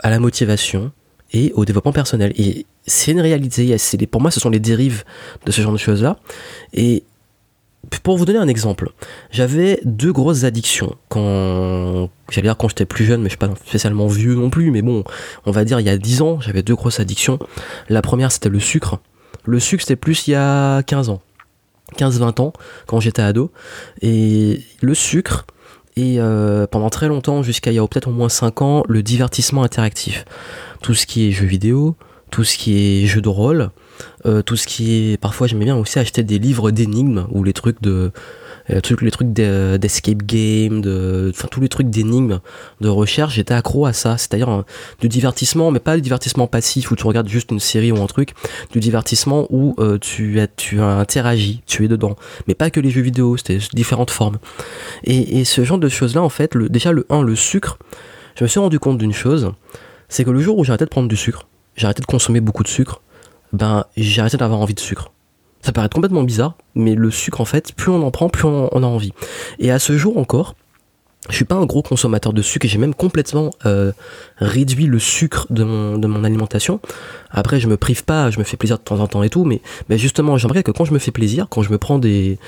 à 0.00 0.10
la 0.10 0.18
motivation, 0.18 0.90
et 1.32 1.52
au 1.54 1.64
développement 1.64 1.92
personnel. 1.92 2.32
Et 2.36 2.66
c'est 2.86 3.12
une 3.12 3.20
réalité. 3.20 3.76
pour 4.10 4.20
moi, 4.20 4.30
ce 4.30 4.40
sont 4.40 4.50
les 4.50 4.60
dérives 4.60 5.04
de 5.46 5.52
ce 5.52 5.62
genre 5.62 5.72
de 5.72 5.78
choses-là. 5.78 6.18
Et 6.72 7.04
pour 8.02 8.16
vous 8.16 8.24
donner 8.24 8.38
un 8.38 8.48
exemple, 8.48 8.90
j'avais 9.30 9.80
deux 9.84 10.12
grosses 10.12 10.44
addictions 10.44 10.96
quand 11.08 12.10
j'allais 12.30 12.48
dire 12.48 12.56
quand 12.56 12.68
j'étais 12.68 12.86
plus 12.86 13.04
jeune, 13.04 13.20
mais 13.20 13.28
je 13.28 13.32
suis 13.32 13.38
pas 13.38 13.50
spécialement 13.66 14.06
vieux 14.06 14.34
non 14.34 14.50
plus, 14.50 14.70
mais 14.70 14.82
bon, 14.82 15.04
on 15.46 15.50
va 15.50 15.64
dire 15.64 15.80
il 15.80 15.86
y 15.86 15.90
a 15.90 15.98
10 15.98 16.22
ans, 16.22 16.40
j'avais 16.40 16.62
deux 16.62 16.76
grosses 16.76 17.00
addictions. 17.00 17.38
La 17.88 18.02
première, 18.02 18.30
c'était 18.30 18.48
le 18.48 18.60
sucre. 18.60 19.00
Le 19.44 19.58
sucre, 19.58 19.82
c'était 19.82 19.96
plus 19.96 20.28
il 20.28 20.32
y 20.32 20.34
a 20.36 20.82
15 20.84 21.08
ans. 21.08 21.20
15-20 21.96 22.40
ans, 22.40 22.52
quand 22.86 23.00
j'étais 23.00 23.22
ado. 23.22 23.50
Et 24.00 24.60
le 24.80 24.94
sucre, 24.94 25.46
et 25.96 26.20
euh, 26.20 26.66
pendant 26.66 26.90
très 26.90 27.08
longtemps, 27.08 27.42
jusqu'à 27.42 27.70
il 27.70 27.74
y 27.74 27.78
a 27.78 27.86
peut-être 27.86 28.08
au 28.08 28.12
moins 28.12 28.28
5 28.28 28.62
ans, 28.62 28.82
le 28.88 29.02
divertissement 29.02 29.62
interactif 29.62 30.24
tout 30.82 30.94
ce 30.94 31.06
qui 31.06 31.28
est 31.28 31.30
jeux 31.30 31.46
vidéo, 31.46 31.96
tout 32.30 32.44
ce 32.44 32.58
qui 32.58 32.76
est 32.76 33.06
jeux 33.06 33.22
de 33.22 33.28
rôle, 33.28 33.70
euh, 34.26 34.42
tout 34.42 34.56
ce 34.56 34.66
qui 34.66 35.12
est. 35.12 35.16
Parfois, 35.16 35.46
j'aimais 35.46 35.64
bien 35.64 35.76
aussi 35.76 35.98
acheter 35.98 36.22
des 36.22 36.38
livres 36.38 36.70
d'énigmes 36.70 37.26
ou 37.30 37.44
les 37.44 37.52
trucs 37.54 37.80
de. 37.80 38.10
Euh, 38.70 38.80
les 39.00 39.10
trucs 39.10 39.32
d'escape 39.32 40.22
game, 40.22 40.80
de, 40.80 41.30
enfin 41.34 41.48
tous 41.50 41.60
les 41.60 41.68
trucs 41.68 41.90
d'énigmes, 41.90 42.40
de 42.80 42.88
recherche, 42.88 43.34
j'étais 43.34 43.54
accro 43.54 43.86
à 43.86 43.92
ça. 43.92 44.16
C'est-à-dire 44.18 44.64
du 45.00 45.08
divertissement, 45.08 45.70
mais 45.70 45.80
pas 45.80 45.96
du 45.96 46.02
divertissement 46.02 46.46
passif 46.46 46.90
où 46.90 46.96
tu 46.96 47.06
regardes 47.06 47.28
juste 47.28 47.50
une 47.50 47.60
série 47.60 47.92
ou 47.92 48.02
un 48.02 48.06
truc, 48.06 48.34
du 48.70 48.80
divertissement 48.80 49.46
où 49.50 49.74
euh, 49.78 49.98
tu, 49.98 50.40
as, 50.40 50.46
tu 50.46 50.80
as 50.80 50.96
interagi, 50.98 51.62
tu 51.66 51.84
es 51.84 51.88
dedans. 51.88 52.16
Mais 52.46 52.54
pas 52.54 52.70
que 52.70 52.80
les 52.80 52.90
jeux 52.90 53.02
vidéo, 53.02 53.36
c'était 53.36 53.58
différentes 53.72 54.10
formes. 54.10 54.38
Et, 55.04 55.40
et, 55.40 55.44
ce 55.44 55.64
genre 55.64 55.78
de 55.78 55.88
choses-là, 55.88 56.22
en 56.22 56.28
fait, 56.28 56.54
le, 56.54 56.68
déjà 56.68 56.92
le 56.92 57.06
1, 57.10 57.22
le 57.22 57.36
sucre, 57.36 57.78
je 58.36 58.44
me 58.44 58.48
suis 58.48 58.60
rendu 58.60 58.78
compte 58.78 58.98
d'une 58.98 59.12
chose, 59.12 59.52
c'est 60.08 60.24
que 60.24 60.30
le 60.30 60.40
jour 60.40 60.58
où 60.58 60.64
j'ai 60.64 60.70
arrêté 60.70 60.84
de 60.84 60.90
prendre 60.90 61.08
du 61.08 61.16
sucre, 61.16 61.48
j'ai 61.76 61.86
arrêté 61.86 62.00
de 62.00 62.06
consommer 62.06 62.40
beaucoup 62.40 62.62
de 62.62 62.68
sucre, 62.68 63.00
ben 63.52 63.84
j'ai 63.96 64.22
d'avoir 64.22 64.60
envie 64.60 64.74
de 64.74 64.80
sucre. 64.80 65.12
Ça 65.62 65.72
paraît 65.72 65.88
complètement 65.88 66.24
bizarre, 66.24 66.56
mais 66.74 66.94
le 66.94 67.10
sucre 67.10 67.40
en 67.40 67.44
fait, 67.44 67.72
plus 67.72 67.90
on 67.90 68.02
en 68.02 68.10
prend, 68.10 68.28
plus 68.28 68.44
on, 68.44 68.68
a 68.68 68.86
envie. 68.86 69.12
Et 69.60 69.70
à 69.70 69.78
ce 69.78 69.96
jour 69.96 70.18
encore, 70.18 70.56
je 71.30 71.36
suis 71.36 71.44
pas 71.44 71.54
un 71.54 71.66
gros 71.66 71.82
consommateur 71.82 72.32
de 72.32 72.42
sucre 72.42 72.66
et 72.66 72.68
j'ai 72.68 72.78
même 72.78 72.94
complètement 72.94 73.50
euh, 73.64 73.92
réduit 74.38 74.86
le 74.86 74.98
sucre 74.98 75.46
de 75.50 75.62
mon, 75.62 75.98
de 75.98 76.06
mon 76.08 76.24
alimentation. 76.24 76.80
Après, 77.32 77.60
je 77.60 77.68
me 77.68 77.76
prive 77.76 78.04
pas, 78.04 78.30
je 78.30 78.38
me 78.38 78.44
fais 78.44 78.56
plaisir 78.56 78.78
de 78.78 78.82
temps 78.82 79.00
en 79.00 79.06
temps 79.06 79.22
et 79.22 79.30
tout, 79.30 79.44
mais, 79.44 79.60
justement, 79.98 80.36
j'aimerais 80.36 80.62
que 80.62 80.70
quand 80.70 80.84
je 80.84 80.92
me 80.92 80.98
fais 80.98 81.10
plaisir, 81.10 81.46
quand 81.48 81.62
je 81.62 81.70
me 81.70 81.78
prends 81.78 81.98
des, 81.98 82.38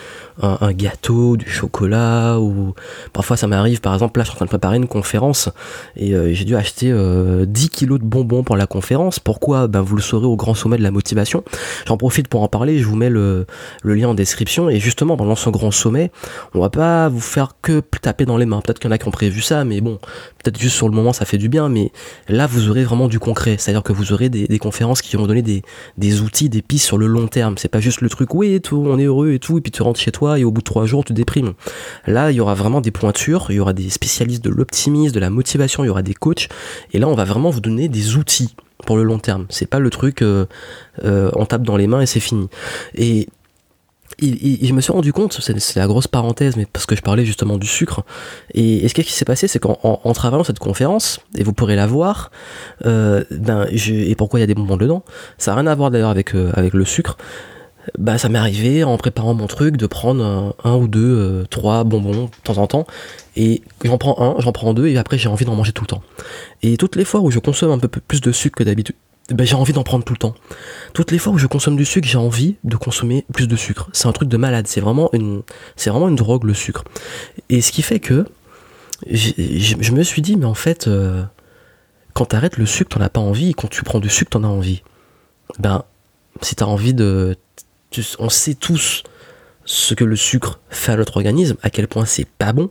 un, 0.42 0.72
gâteau, 0.72 1.36
du 1.36 1.48
chocolat, 1.48 2.38
ou 2.38 2.74
parfois 3.12 3.36
ça 3.36 3.46
m'arrive, 3.46 3.80
par 3.80 3.94
exemple, 3.94 4.18
là 4.18 4.24
je 4.24 4.30
suis 4.30 4.34
en 4.34 4.36
train 4.36 4.44
de 4.46 4.50
préparer 4.50 4.76
une 4.76 4.86
conférence 4.86 5.48
et 5.96 6.14
euh, 6.14 6.32
j'ai 6.32 6.44
dû 6.44 6.56
acheter 6.56 6.86
10 6.86 6.92
euh, 6.92 7.46
kilos 7.72 7.98
de 7.98 8.04
bonbons 8.04 8.42
pour 8.42 8.56
la 8.56 8.66
conférence. 8.66 9.18
Pourquoi? 9.18 9.68
Ben 9.68 9.80
vous 9.80 9.96
le 9.96 10.02
saurez 10.02 10.26
au 10.26 10.36
grand 10.36 10.54
sommet 10.54 10.76
de 10.76 10.82
la 10.82 10.90
motivation. 10.90 11.44
J'en 11.86 11.96
profite 11.96 12.28
pour 12.28 12.42
en 12.42 12.48
parler, 12.48 12.78
je 12.78 12.86
vous 12.86 12.96
mets 12.96 13.10
le, 13.10 13.46
le 13.82 13.94
lien 13.94 14.08
en 14.08 14.14
description 14.14 14.68
et 14.68 14.80
justement 14.80 15.16
pendant 15.16 15.36
ce 15.36 15.50
grand 15.50 15.70
sommet, 15.70 16.10
on 16.54 16.60
va 16.60 16.70
pas 16.70 17.08
vous 17.08 17.20
faire 17.20 17.56
que 17.62 17.80
taper 18.02 18.26
dans 18.26 18.36
les 18.36 18.46
mains. 18.46 18.60
Peut-être 18.60 18.78
qu'il 18.78 18.90
y 18.90 18.92
en 18.92 18.94
a 18.94 18.98
qui 18.98 19.08
ont 19.08 19.12
prévu 19.12 19.40
ça, 19.40 19.64
mais 19.64 19.80
bon, 19.80 19.98
peut-être 20.42 20.58
juste 20.58 20.76
sur 20.76 20.88
le 20.88 20.94
moment 20.94 21.12
ça 21.12 21.24
fait 21.24 21.38
du 21.38 21.48
bien, 21.48 21.68
mais 21.68 21.92
là 22.28 22.46
vous 22.46 22.68
aurez 22.68 22.84
vraiment 22.84 23.08
du 23.08 23.18
concret, 23.18 23.56
c'est-à-dire 23.58 23.82
que 23.82 23.92
vous 23.92 24.12
aurez 24.12 24.28
des, 24.28 24.46
des 24.46 24.58
conférences 24.58 24.73
qui 25.02 25.16
vont 25.16 25.26
donner 25.26 25.42
des, 25.42 26.20
outils, 26.20 26.48
des 26.48 26.62
pistes 26.62 26.86
sur 26.86 26.98
le 26.98 27.06
long 27.06 27.26
terme. 27.26 27.56
C'est 27.58 27.68
pas 27.68 27.80
juste 27.80 28.00
le 28.00 28.08
truc 28.08 28.34
oui 28.34 28.60
tout, 28.60 28.84
on 28.86 28.98
est 28.98 29.04
heureux 29.04 29.32
et 29.32 29.38
tout, 29.38 29.58
et 29.58 29.60
puis 29.60 29.70
tu 29.70 29.82
rentres 29.82 30.00
chez 30.00 30.12
toi 30.12 30.38
et 30.38 30.44
au 30.44 30.50
bout 30.50 30.60
de 30.60 30.64
trois 30.64 30.86
jours 30.86 31.04
tu 31.04 31.12
déprimes. 31.12 31.54
Là 32.06 32.30
il 32.30 32.36
y 32.36 32.40
aura 32.40 32.54
vraiment 32.54 32.80
des 32.80 32.90
pointures, 32.90 33.46
il 33.50 33.56
y 33.56 33.60
aura 33.60 33.72
des 33.72 33.90
spécialistes 33.90 34.44
de 34.44 34.50
l'optimisme, 34.50 35.14
de 35.14 35.20
la 35.20 35.30
motivation, 35.30 35.84
il 35.84 35.88
y 35.88 35.90
aura 35.90 36.02
des 36.02 36.14
coachs, 36.14 36.48
et 36.92 36.98
là 36.98 37.08
on 37.08 37.14
va 37.14 37.24
vraiment 37.24 37.50
vous 37.50 37.60
donner 37.60 37.88
des 37.88 38.16
outils 38.16 38.54
pour 38.84 38.96
le 38.96 39.02
long 39.02 39.18
terme. 39.18 39.46
C'est 39.48 39.66
pas 39.68 39.78
le 39.78 39.90
truc 39.90 40.22
euh, 40.22 40.46
euh, 41.04 41.30
on 41.34 41.46
tape 41.46 41.62
dans 41.62 41.76
les 41.76 41.86
mains 41.86 42.00
et 42.00 42.06
c'est 42.06 42.20
fini. 42.20 42.48
Et 42.94 43.28
je 44.20 44.72
me 44.72 44.80
suis 44.80 44.92
rendu 44.92 45.12
compte, 45.12 45.32
c'est 45.40 45.76
la 45.76 45.86
grosse 45.86 46.08
parenthèse, 46.08 46.56
mais 46.56 46.66
parce 46.66 46.86
que 46.86 46.96
je 46.96 47.02
parlais 47.02 47.24
justement 47.24 47.58
du 47.58 47.66
sucre. 47.66 48.02
Et, 48.52 48.86
ce 48.88 48.94
qui 48.94 49.12
s'est 49.12 49.24
passé, 49.24 49.48
c'est 49.48 49.58
qu'en 49.58 49.78
en, 49.82 50.12
travaillant 50.12 50.44
cette 50.44 50.58
conférence, 50.58 51.20
et 51.36 51.42
vous 51.42 51.52
pourrez 51.52 51.76
la 51.76 51.86
voir, 51.86 52.30
euh, 52.86 53.24
et 53.30 54.14
pourquoi 54.14 54.38
il 54.38 54.42
y 54.42 54.44
a 54.44 54.46
des 54.46 54.54
bonbons 54.54 54.76
dedans, 54.76 55.04
ça 55.38 55.52
n'a 55.52 55.60
rien 55.60 55.66
à 55.66 55.74
voir 55.74 55.90
d'ailleurs 55.90 56.10
avec, 56.10 56.34
euh, 56.34 56.52
le 56.56 56.84
sucre. 56.84 57.16
Bah, 57.98 58.16
ça 58.16 58.30
m'est 58.30 58.38
arrivé 58.38 58.82
en 58.82 58.96
préparant 58.96 59.34
mon 59.34 59.46
truc 59.46 59.76
de 59.76 59.86
prendre 59.86 60.54
un, 60.64 60.76
ou 60.76 60.88
deux, 60.88 61.00
euh, 61.00 61.44
trois 61.50 61.84
bonbons 61.84 62.24
de 62.24 62.30
temps 62.42 62.58
en 62.58 62.66
temps. 62.66 62.86
Et 63.36 63.62
j'en 63.84 63.98
prends 63.98 64.20
un, 64.22 64.40
j'en 64.40 64.52
prends 64.52 64.72
deux, 64.72 64.86
et 64.86 64.96
après 64.96 65.18
j'ai 65.18 65.28
envie 65.28 65.44
d'en 65.44 65.54
manger 65.54 65.72
tout 65.72 65.82
le 65.82 65.88
temps. 65.88 66.02
Et 66.62 66.76
toutes 66.76 66.96
les 66.96 67.04
fois 67.04 67.20
où 67.20 67.30
je 67.30 67.38
consomme 67.38 67.72
un 67.72 67.78
peu 67.78 67.88
plus 67.88 68.20
de 68.20 68.32
sucre 68.32 68.56
que 68.58 68.64
d'habitude, 68.64 68.96
ben, 69.30 69.46
j'ai 69.46 69.54
envie 69.54 69.72
d'en 69.72 69.84
prendre 69.84 70.04
tout 70.04 70.12
le 70.12 70.18
temps. 70.18 70.34
Toutes 70.92 71.10
les 71.10 71.18
fois 71.18 71.32
où 71.32 71.38
je 71.38 71.46
consomme 71.46 71.76
du 71.76 71.84
sucre, 71.84 72.06
j'ai 72.06 72.18
envie 72.18 72.56
de 72.64 72.76
consommer 72.76 73.24
plus 73.32 73.48
de 73.48 73.56
sucre. 73.56 73.88
C'est 73.92 74.06
un 74.06 74.12
truc 74.12 74.28
de 74.28 74.36
malade. 74.36 74.66
C'est 74.66 74.80
vraiment 74.80 75.08
une, 75.12 75.42
c'est 75.76 75.90
vraiment 75.90 76.08
une 76.08 76.16
drogue 76.16 76.44
le 76.44 76.54
sucre. 76.54 76.84
Et 77.48 77.62
ce 77.62 77.72
qui 77.72 77.82
fait 77.82 78.00
que 78.00 78.26
je 79.10 79.92
me 79.92 80.02
suis 80.02 80.22
dit, 80.22 80.36
mais 80.36 80.44
en 80.44 80.54
fait, 80.54 80.88
euh, 80.88 81.22
quand 82.12 82.26
t'arrêtes 82.26 82.58
le 82.58 82.66
sucre, 82.66 82.96
t'en 82.96 83.04
as 83.04 83.08
pas 83.08 83.20
envie. 83.20 83.50
Et 83.50 83.54
quand 83.54 83.68
tu 83.68 83.82
prends 83.82 84.00
du 84.00 84.10
sucre, 84.10 84.30
t'en 84.30 84.44
as 84.44 84.48
envie. 84.48 84.82
Ben, 85.58 85.84
si 86.42 86.54
t'as 86.54 86.66
envie 86.66 86.94
de, 86.94 87.36
on 88.18 88.28
sait 88.28 88.54
tous 88.54 89.04
ce 89.64 89.94
que 89.94 90.04
le 90.04 90.16
sucre 90.16 90.60
fait 90.68 90.92
à 90.92 90.96
notre 90.96 91.16
organisme, 91.16 91.56
à 91.62 91.70
quel 91.70 91.88
point 91.88 92.04
c'est 92.04 92.26
pas 92.26 92.52
bon, 92.52 92.70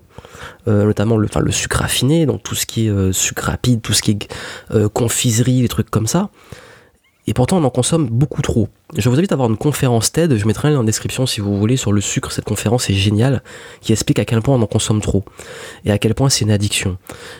euh, 0.67 0.85
notamment 0.85 1.17
le, 1.17 1.27
sucre 1.51 1.79
raffiné, 1.79 2.25
donc 2.25 2.43
tout 2.43 2.55
ce 2.55 2.65
qui 2.65 2.87
est 2.87 2.89
euh, 2.89 3.11
sucre 3.11 3.43
rapide, 3.43 3.81
tout 3.81 3.93
ce 3.93 4.01
qui 4.01 4.11
est 4.11 4.27
euh, 4.71 4.89
confiserie, 4.89 5.61
des 5.61 5.67
trucs 5.67 5.89
comme 5.89 6.07
ça. 6.07 6.29
Et 7.25 7.33
pourtant, 7.33 7.57
on 7.57 7.63
en 7.63 7.69
consomme 7.69 8.07
beaucoup 8.09 8.41
trop. 8.41 8.67
Je 8.97 9.07
vous 9.07 9.17
invite 9.17 9.31
à 9.31 9.37
voir 9.37 9.49
une 9.49 9.55
conférence 9.55 10.11
TED, 10.11 10.35
je 10.35 10.45
mettrai 10.45 10.67
un 10.67 10.71
lien 10.71 10.79
en 10.79 10.83
description 10.83 11.25
si 11.25 11.39
vous 11.39 11.57
voulez, 11.57 11.77
sur 11.77 11.93
le 11.93 12.01
sucre. 12.01 12.33
Cette 12.33 12.43
conférence 12.43 12.89
est 12.89 12.93
géniale, 12.93 13.41
qui 13.79 13.93
explique 13.93 14.19
à 14.19 14.25
quel 14.25 14.41
point 14.41 14.55
on 14.55 14.61
en 14.61 14.67
consomme 14.67 14.99
trop. 14.99 15.23
Et 15.85 15.91
à 15.91 15.97
quel 15.97 16.15
point 16.15 16.27
c'est 16.27 16.43
une 16.43 16.51
addiction. 16.51 16.97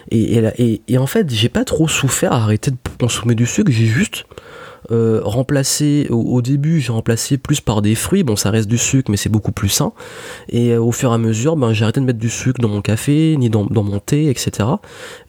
Et 0.09 0.97
en 0.97 1.07
fait, 1.07 1.29
j'ai 1.29 1.49
pas 1.49 1.65
trop 1.65 1.89
souffert 1.89 2.31
à 2.31 2.37
arrêter 2.37 2.71
de 2.71 2.77
consommer 2.97 3.35
du 3.35 3.45
sucre, 3.45 3.71
j'ai 3.73 3.85
juste 3.85 4.25
euh, 4.91 5.21
remplacé 5.23 6.07
au, 6.09 6.41
début 6.41 6.81
j'ai 6.81 6.91
remplacé 6.91 7.37
plus 7.37 7.61
par 7.61 7.81
des 7.81 7.95
fruits 7.95 8.23
bon 8.23 8.35
ça 8.35 8.51
reste 8.51 8.67
du 8.67 8.77
sucre 8.77 9.09
mais 9.09 9.17
c'est 9.17 9.29
beaucoup 9.29 9.51
plus 9.51 9.69
sain 9.69 9.93
et 10.49 10.71
euh, 10.71 10.81
au 10.81 10.91
fur 10.91 11.11
et 11.11 11.13
à 11.13 11.17
mesure 11.17 11.55
ben, 11.55 11.73
j'ai 11.73 11.83
arrêté 11.83 11.99
de 11.99 12.05
mettre 12.05 12.19
du 12.19 12.29
sucre 12.29 12.59
dans 12.61 12.69
mon 12.69 12.81
café 12.81 13.35
ni 13.37 13.49
dans, 13.49 13.67
mon 13.69 13.99
thé 13.99 14.29
etc 14.29 14.69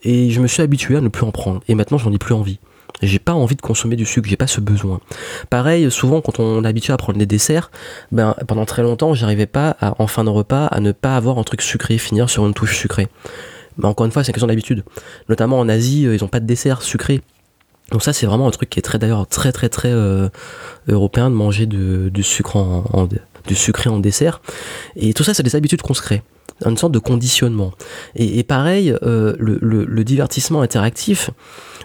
et 0.02 0.30
je 0.30 0.40
me 0.40 0.46
suis 0.46 0.62
habitué 0.62 0.96
à 0.96 1.00
ne 1.00 1.08
plus 1.08 1.24
en 1.24 1.30
prendre 1.30 1.60
et 1.68 1.74
maintenant 1.74 1.98
j'en 1.98 2.12
ai 2.12 2.18
plus 2.18 2.34
envie 2.34 2.58
j'ai 3.02 3.18
pas 3.18 3.32
envie 3.32 3.56
de 3.56 3.60
consommer 3.60 3.96
du 3.96 4.06
sucre, 4.06 4.28
j'ai 4.28 4.36
pas 4.36 4.46
ce 4.46 4.60
besoin. 4.60 5.00
Pareil, 5.50 5.90
souvent 5.90 6.20
quand 6.20 6.38
on 6.38 6.62
est 6.62 6.66
habitué 6.66 6.92
à 6.92 6.96
prendre 6.96 7.18
des 7.18 7.26
desserts, 7.26 7.72
ben 8.12 8.36
pendant 8.46 8.64
très 8.66 8.82
longtemps, 8.82 9.14
j'arrivais 9.14 9.46
pas 9.46 9.76
en 9.98 10.06
fin 10.06 10.22
de 10.22 10.30
repas 10.30 10.66
à 10.66 10.78
ne 10.78 10.92
pas 10.92 11.16
avoir 11.16 11.38
un 11.38 11.42
truc 11.42 11.60
sucré, 11.60 11.98
finir 11.98 12.30
sur 12.30 12.46
une 12.46 12.54
touche 12.54 12.78
sucrée. 12.78 13.08
Mais 13.78 13.86
encore 13.86 14.06
une 14.06 14.12
fois, 14.12 14.22
c'est 14.22 14.30
une 14.30 14.34
question 14.34 14.46
d'habitude. 14.46 14.84
Notamment 15.28 15.58
en 15.58 15.68
Asie, 15.68 16.06
euh, 16.06 16.14
ils 16.14 16.24
ont 16.24 16.28
pas 16.28 16.40
de 16.40 16.46
dessert 16.46 16.82
sucré. 16.82 17.20
Donc 17.94 18.02
ça 18.02 18.12
c'est 18.12 18.26
vraiment 18.26 18.48
un 18.48 18.50
truc 18.50 18.70
qui 18.70 18.80
est 18.80 18.82
très 18.82 18.98
d'ailleurs 18.98 19.24
très 19.24 19.52
très 19.52 19.68
très 19.68 19.92
euh, 19.92 20.28
européen 20.88 21.30
de 21.30 21.34
manger 21.36 21.66
du 21.66 22.22
sucre 22.24 22.56
en, 22.56 23.08
du 23.46 23.54
sucré 23.54 23.88
en 23.88 24.00
dessert. 24.00 24.42
Et 24.96 25.14
tout 25.14 25.22
ça 25.22 25.32
c'est 25.32 25.44
des 25.44 25.54
habitudes 25.54 25.80
qu'on 25.80 25.94
se 25.94 26.02
crée, 26.02 26.24
une 26.70 26.76
sorte 26.76 26.92
de 26.92 26.98
conditionnement. 26.98 27.72
Et, 28.16 28.42
pareil, 28.42 28.94
euh, 29.02 29.34
le, 29.38 30.04
divertissement 30.04 30.60
interactif, 30.60 31.30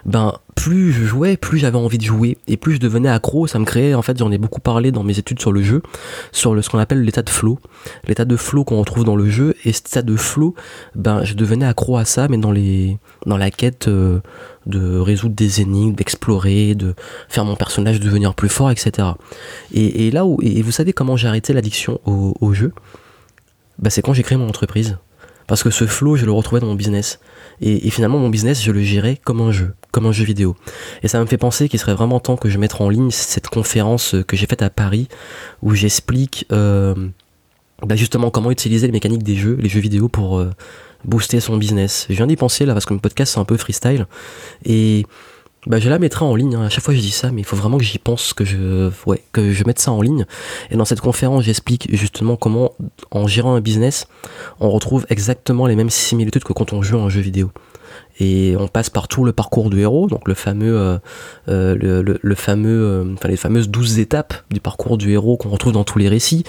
ben 0.06 0.34
plus 0.56 0.92
je 0.92 1.06
jouais, 1.06 1.38
plus 1.38 1.58
j'avais 1.58 1.78
envie 1.78 1.98
de 1.98 2.04
jouer 2.04 2.38
et 2.48 2.58
plus 2.58 2.76
je 2.76 2.80
devenais 2.80 3.10
accro. 3.10 3.48
Ça 3.48 3.60
me 3.60 3.66
créait, 3.66 3.94
en 3.94 4.02
fait, 4.02 4.18
j'en 4.18 4.32
ai 4.32 4.38
beaucoup 4.38 4.60
parlé 4.60 4.92
dans 4.92 5.04
mes 5.04 5.18
études 5.18 5.40
sur 5.40 5.52
le 5.52 5.62
jeu, 5.62 5.82
sur 6.32 6.54
le, 6.54 6.62
ce 6.62 6.70
qu'on 6.70 6.80
appelle 6.80 7.02
l'état 7.04 7.22
de 7.22 7.30
flow, 7.30 7.60
l'état 8.08 8.26
de 8.26 8.36
flow 8.36 8.64
qu'on 8.66 8.80
retrouve 8.80 9.06
dans 9.06 9.16
le 9.16 9.30
jeu. 9.30 9.56
Et 9.64 9.72
cet 9.72 9.88
état 9.88 10.02
de 10.02 10.16
flow, 10.16 10.56
ben 10.96 11.24
je 11.24 11.34
devenais 11.34 11.66
accro 11.66 11.98
à 11.98 12.06
ça, 12.06 12.28
mais 12.28 12.38
dans 12.38 12.52
les, 12.52 12.98
dans 13.26 13.38
la 13.38 13.52
quête 13.52 13.88
euh, 13.88 14.20
de 14.66 15.00
résoudre 15.00 15.36
des 15.36 15.62
énigmes, 15.62 15.96
d'explorer, 15.96 16.76
de 16.76 16.94
faire 17.30 17.46
mon 17.46 17.56
personnage 17.56 18.00
devenir 18.00 18.34
plus 18.34 18.50
fort, 18.50 18.72
etc. 18.72 19.10
Et, 19.74 20.12
là 20.12 20.26
où, 20.26 20.40
et 20.42 20.62
vous 20.62 20.72
savez 20.72 20.94
comment 20.94 21.16
j'ai 21.16 21.28
arrêté 21.28 21.54
l'addiction 21.54 22.00
au, 22.06 22.36
au 22.42 22.54
jeu, 22.54 22.74
ben, 23.80 23.90
c'est 23.90 24.02
quand 24.02 24.14
j'ai 24.14 24.24
créé 24.24 24.38
mon 24.38 24.48
entreprise. 24.48 24.98
Parce 25.48 25.64
que 25.64 25.72
ce 25.72 25.88
flow, 25.88 26.16
je 26.16 26.26
le 26.26 26.32
retrouvais 26.32 26.62
dans 26.62 26.68
mon 26.68 26.76
business. 26.76 27.20
Et, 27.60 27.90
finalement, 27.90 28.20
mon 28.20 28.30
business, 28.30 28.64
je 28.64 28.72
le 28.72 28.84
gérais 28.84 29.20
comme 29.24 29.42
un 29.42 29.52
jeu, 29.52 29.74
comme 29.92 30.06
un 30.06 30.12
jeu 30.12 30.24
vidéo. 30.24 30.56
Et 31.02 31.08
ça 31.08 31.20
me 31.20 31.26
fait 31.26 31.40
penser 31.40 31.68
qu'il 31.68 31.80
serait 31.80 31.96
vraiment 31.96 32.20
temps 32.20 32.38
que 32.38 32.50
je 32.50 32.60
mette 32.60 32.80
en 32.80 32.88
ligne 32.88 33.10
cette 33.10 33.48
conférence 33.48 34.16
que 34.28 34.38
j'ai 34.38 34.46
faite 34.46 34.62
à 34.62 34.70
Paris, 34.70 35.08
où 35.64 35.74
j'explique 35.74 36.46
euh, 36.52 36.94
bah, 37.84 37.96
justement 37.96 38.30
comment 38.30 38.52
utiliser 38.52 38.86
les 38.86 38.94
mécaniques 38.94 39.24
des 39.24 39.36
jeux, 39.36 39.58
les 39.60 39.70
jeux 39.70 39.80
vidéo 39.80 40.08
pour 40.08 40.38
euh, 40.38 40.52
booster 41.04 41.40
son 41.40 41.58
business. 41.58 42.06
Je 42.10 42.16
viens 42.16 42.28
d'y 42.28 42.36
penser 42.36 42.68
là, 42.68 42.74
parce 42.74 42.86
que 42.86 42.94
mon 42.94 43.00
podcast, 43.00 43.34
c'est 43.34 43.40
un 43.40 43.46
peu 43.46 43.58
freestyle. 43.58 44.06
Et 44.66 45.08
bah, 45.68 45.80
je 45.80 45.90
la 45.90 46.00
mettrai 46.00 46.26
en 46.26 46.36
ligne. 46.36 46.56
Hein. 46.56 46.66
À 46.66 46.70
chaque 46.70 46.84
fois, 46.84 46.94
je 46.94 47.00
dis 47.00 47.12
ça, 47.12 47.32
mais 47.32 47.42
il 47.42 47.46
faut 47.46 47.56
vraiment 47.56 47.78
que 47.78 47.84
j'y 47.84 48.00
pense, 48.00 48.34
que 48.34 48.46
je, 48.46 48.90
que 49.32 49.52
je 49.52 49.64
mette 49.66 49.80
ça 49.80 49.92
en 49.92 50.02
ligne. 50.02 50.26
Et 50.72 50.78
dans 50.78 50.86
cette 50.86 51.02
conférence, 51.02 51.44
j'explique 51.44 51.94
justement 51.96 52.36
comment, 52.36 52.74
en 53.12 53.28
gérant 53.28 53.56
un 53.56 53.62
business, 53.62 54.08
on 54.60 54.70
retrouve 54.70 55.06
exactement 55.10 55.68
les 55.68 55.76
mêmes 55.76 55.90
similitudes 55.90 56.44
que 56.44 56.54
quand 56.54 56.74
on 56.74 56.82
joue 56.82 56.98
à 56.98 57.02
un 57.02 57.10
jeu 57.10 57.22
vidéo 57.22 57.52
et 58.20 58.56
on 58.60 58.68
passe 58.68 58.90
par 58.90 59.08
tout 59.08 59.24
le 59.24 59.32
parcours 59.32 59.70
du 59.70 59.80
héros, 59.80 60.08
donc 60.08 60.28
le 60.28 60.34
fameux, 60.34 60.78
euh, 60.78 60.98
euh, 61.48 62.04
le, 62.22 62.36
fameux, 62.36 62.84
euh, 62.84 63.14
enfin 63.14 63.30
les 63.30 63.38
fameuses 63.38 63.70
douze 63.70 64.00
étapes 64.00 64.34
du 64.52 64.60
parcours 64.60 64.98
du 64.98 65.12
héros 65.12 65.38
qu'on 65.38 65.50
retrouve 65.50 65.74
dans 65.74 65.84
tous 65.84 66.00
les 66.00 66.10
récits, 66.10 66.44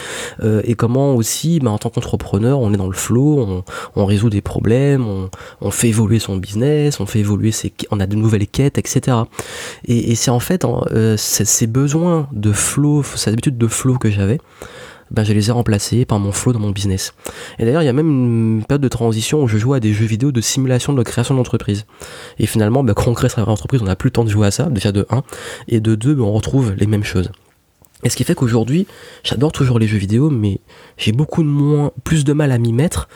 et 0.64 0.74
comment 0.74 1.14
aussi, 1.14 1.60
bah, 1.60 1.70
en 1.70 1.78
tant 1.78 1.90
qu'entrepreneur, 1.90 2.60
on 2.60 2.72
est 2.72 2.76
dans 2.76 2.88
le 2.88 2.94
flow, 2.94 3.64
on, 3.94 4.04
résout 4.04 4.30
des 4.30 4.40
problèmes, 4.40 5.28
on, 5.60 5.70
fait 5.70 5.88
évoluer 5.88 6.18
son 6.18 6.36
business, 6.36 6.98
on 6.98 7.06
fait 7.06 7.20
évoluer 7.20 7.52
ses, 7.52 7.72
on 7.90 8.00
a 8.00 8.06
de 8.06 8.16
nouvelles 8.16 8.48
quêtes, 8.48 8.78
etc. 8.78 9.18
Et, 9.84 10.14
c'est 10.14 10.30
en 10.30 10.40
fait 10.40 10.66
ces 11.16 11.66
besoins 11.66 12.28
de 12.32 12.52
flow, 12.52 13.02
cette 13.02 13.32
habitude 13.32 13.56
de 13.56 13.66
flow 13.68 13.96
que 13.98 14.10
j'avais 14.10 14.38
ben, 15.10 15.24
je 15.24 15.32
les 15.32 15.48
ai 15.48 15.52
remplacés 15.52 16.04
par 16.04 16.20
mon 16.20 16.32
flow 16.32 16.52
dans 16.52 16.60
mon 16.60 16.70
business. 16.70 17.14
Et 17.58 17.64
d'ailleurs, 17.64 17.82
il 17.82 17.86
y 17.86 17.88
a 17.88 17.92
même 17.92 18.08
une 18.08 18.64
période 18.64 18.82
de 18.82 18.88
transition 18.88 19.42
où 19.42 19.48
je 19.48 19.58
joue 19.58 19.74
à 19.74 19.80
des 19.80 19.92
jeux 19.92 20.06
vidéo 20.06 20.30
de 20.30 20.40
simulation 20.40 20.92
de 20.92 21.02
création 21.02 21.34
d'entreprise. 21.34 21.84
Et 22.38 22.46
finalement, 22.46 22.84
ben, 22.84 22.94
quand 22.94 23.08
on 23.08 23.14
crée 23.14 23.28
sa 23.28 23.42
entreprise, 23.46 23.82
on 23.82 23.86
n'a 23.86 23.96
plus 23.96 24.08
le 24.08 24.12
temps 24.12 24.24
de 24.24 24.30
jouer 24.30 24.46
à 24.46 24.50
ça, 24.50 24.64
déjà 24.64 24.92
de 24.92 25.06
1, 25.10 25.22
et 25.68 25.80
de 25.80 25.94
2, 25.94 26.14
ben, 26.14 26.22
on 26.22 26.32
retrouve 26.32 26.74
les 26.76 26.86
mêmes 26.86 27.04
choses. 27.04 27.32
Et 28.02 28.08
ce 28.08 28.16
qui 28.16 28.24
fait 28.24 28.34
qu'aujourd'hui, 28.34 28.86
j'adore 29.24 29.52
toujours 29.52 29.78
les 29.78 29.86
jeux 29.86 29.98
vidéo, 29.98 30.30
mais 30.30 30.60
j'ai 30.96 31.12
beaucoup 31.12 31.42
de 31.42 31.48
moins, 31.48 31.92
plus 32.04 32.24
de 32.24 32.32
mal 32.32 32.52
à 32.52 32.58
m'y 32.58 32.72
mettre, 32.72 33.08